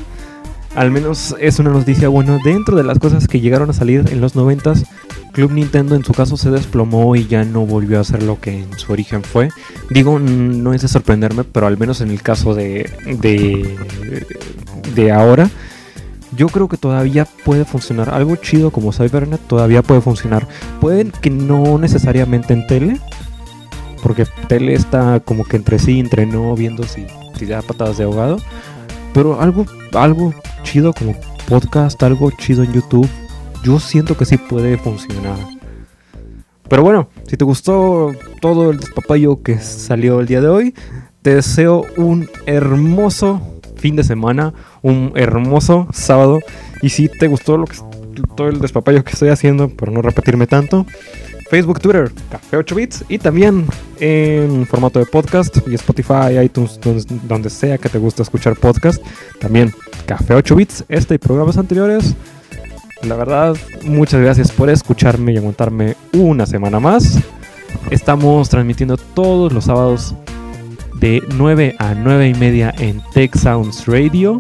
Al 0.76 0.90
menos 0.90 1.36
es 1.40 1.60
una 1.60 1.70
noticia 1.70 2.08
buena. 2.08 2.40
Dentro 2.44 2.76
de 2.76 2.84
las 2.84 2.98
cosas 2.98 3.28
que 3.28 3.40
llegaron 3.40 3.70
a 3.70 3.74
salir 3.74 4.06
en 4.12 4.22
los 4.22 4.36
90s, 4.36 4.86
Club 5.34 5.52
Nintendo 5.52 5.96
en 5.96 6.04
su 6.04 6.14
caso 6.14 6.38
se 6.38 6.50
desplomó 6.50 7.16
y 7.16 7.28
ya 7.28 7.44
no 7.44 7.66
volvió 7.66 8.00
a 8.00 8.04
ser 8.04 8.24
lo 8.24 8.40
que 8.40 8.64
en 8.64 8.80
su 8.80 8.92
origen 8.92 9.24
fue. 9.24 9.50
Digo, 9.90 10.18
no 10.20 10.74
es 10.74 10.82
de 10.82 10.88
sorprenderme, 10.88 11.44
pero 11.44 11.68
al 11.68 11.78
menos 11.78 12.02
en 12.02 12.10
el 12.10 12.22
caso 12.22 12.56
de, 12.56 12.90
de, 13.20 13.76
de 14.96 15.12
ahora, 15.12 15.50
yo 16.36 16.48
creo 16.48 16.68
que 16.68 16.78
todavía 16.78 17.28
puede 17.46 17.66
funcionar. 17.66 18.10
Algo 18.10 18.36
chido 18.36 18.72
como 18.72 18.92
Cybernet 18.92 19.42
todavía 19.42 19.82
puede 19.82 20.02
funcionar. 20.02 20.48
Pueden 20.80 21.12
que 21.12 21.30
no 21.30 21.78
necesariamente 21.78 22.54
en 22.54 22.68
tele, 22.68 23.00
porque 24.02 24.26
tele 24.48 24.74
está 24.74 25.20
como 25.20 25.46
que 25.46 25.58
entre 25.58 25.80
sí, 25.80 26.00
entre 26.00 26.26
no, 26.26 26.56
viendo 26.56 26.84
si, 26.84 27.06
si 27.38 27.46
da 27.46 27.62
patadas 27.62 27.98
de 27.98 28.04
ahogado. 28.04 28.38
Pero 29.14 29.42
algo, 29.42 29.66
algo 29.94 30.34
chido 30.64 30.94
como 30.94 31.16
podcast, 31.48 32.02
algo 32.04 32.32
chido 32.32 32.64
en 32.64 32.74
YouTube, 32.74 33.10
yo 33.64 33.80
siento 33.80 34.18
que 34.18 34.26
sí 34.26 34.38
puede 34.38 34.78
funcionar. 34.78 35.38
Pero 36.68 36.84
bueno, 36.84 37.10
si 37.28 37.38
te 37.38 37.46
gustó 37.46 38.12
todo 38.42 38.72
el 38.72 38.80
despapayo 38.80 39.44
que 39.44 39.60
salió 39.60 40.20
el 40.20 40.28
día 40.28 40.42
de 40.42 40.48
hoy, 40.48 40.76
te 41.22 41.36
deseo 41.36 41.86
un 41.98 42.28
hermoso 42.46 43.53
fin 43.84 43.98
de 43.98 44.06
semana, 44.06 44.54
un 44.82 45.12
hermoso 45.16 45.90
sábado. 45.92 46.40
Y 46.82 46.88
si 46.88 47.10
te 47.10 47.28
gustó 47.28 47.58
lo 47.58 47.66
que, 47.66 47.76
todo 48.38 48.48
el 48.48 48.62
despapayo 48.62 49.04
que 49.04 49.12
estoy 49.12 49.28
haciendo, 49.28 49.68
por 49.68 49.92
no 49.92 50.02
repetirme 50.02 50.48
tanto, 50.48 50.86
Facebook, 51.50 51.82
Twitter, 51.82 52.10
Café 52.32 52.56
8 52.56 52.76
Bits 52.76 53.06
y 53.10 53.18
también 53.18 53.66
en 54.00 54.66
formato 54.68 55.00
de 55.00 55.06
podcast 55.06 55.58
y 55.68 55.76
Spotify, 55.76 56.40
iTunes, 56.42 56.80
donde 57.28 57.50
sea 57.50 57.78
que 57.78 57.90
te 57.90 57.98
guste 57.98 58.22
escuchar 58.22 58.56
podcast. 58.56 59.04
También 59.42 59.74
Café 60.06 60.34
8 60.34 60.56
Bits, 60.56 60.86
este 60.88 61.16
y 61.16 61.18
programas 61.18 61.58
anteriores. 61.58 62.16
La 63.02 63.18
verdad, 63.18 63.58
muchas 63.84 64.22
gracias 64.22 64.50
por 64.50 64.70
escucharme 64.70 65.34
y 65.34 65.38
aguantarme 65.38 65.98
una 66.14 66.46
semana 66.46 66.80
más. 66.80 67.20
Estamos 67.92 68.48
transmitiendo 68.48 68.96
todos 68.96 69.52
los 69.52 69.66
sábados 69.66 70.16
de 71.04 71.22
9 71.36 71.76
a 71.80 71.96
9 71.96 72.30
y 72.30 72.34
media 72.36 72.74
en 72.78 73.02
Tech 73.14 73.36
Sounds 73.36 73.88
Radio. 73.88 74.40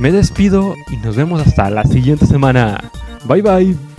Me 0.00 0.10
despido 0.10 0.74
y 0.90 0.96
nos 0.96 1.14
vemos 1.14 1.40
hasta 1.40 1.70
la 1.70 1.84
siguiente 1.84 2.26
semana. 2.26 2.90
Bye 3.28 3.42
bye. 3.42 3.93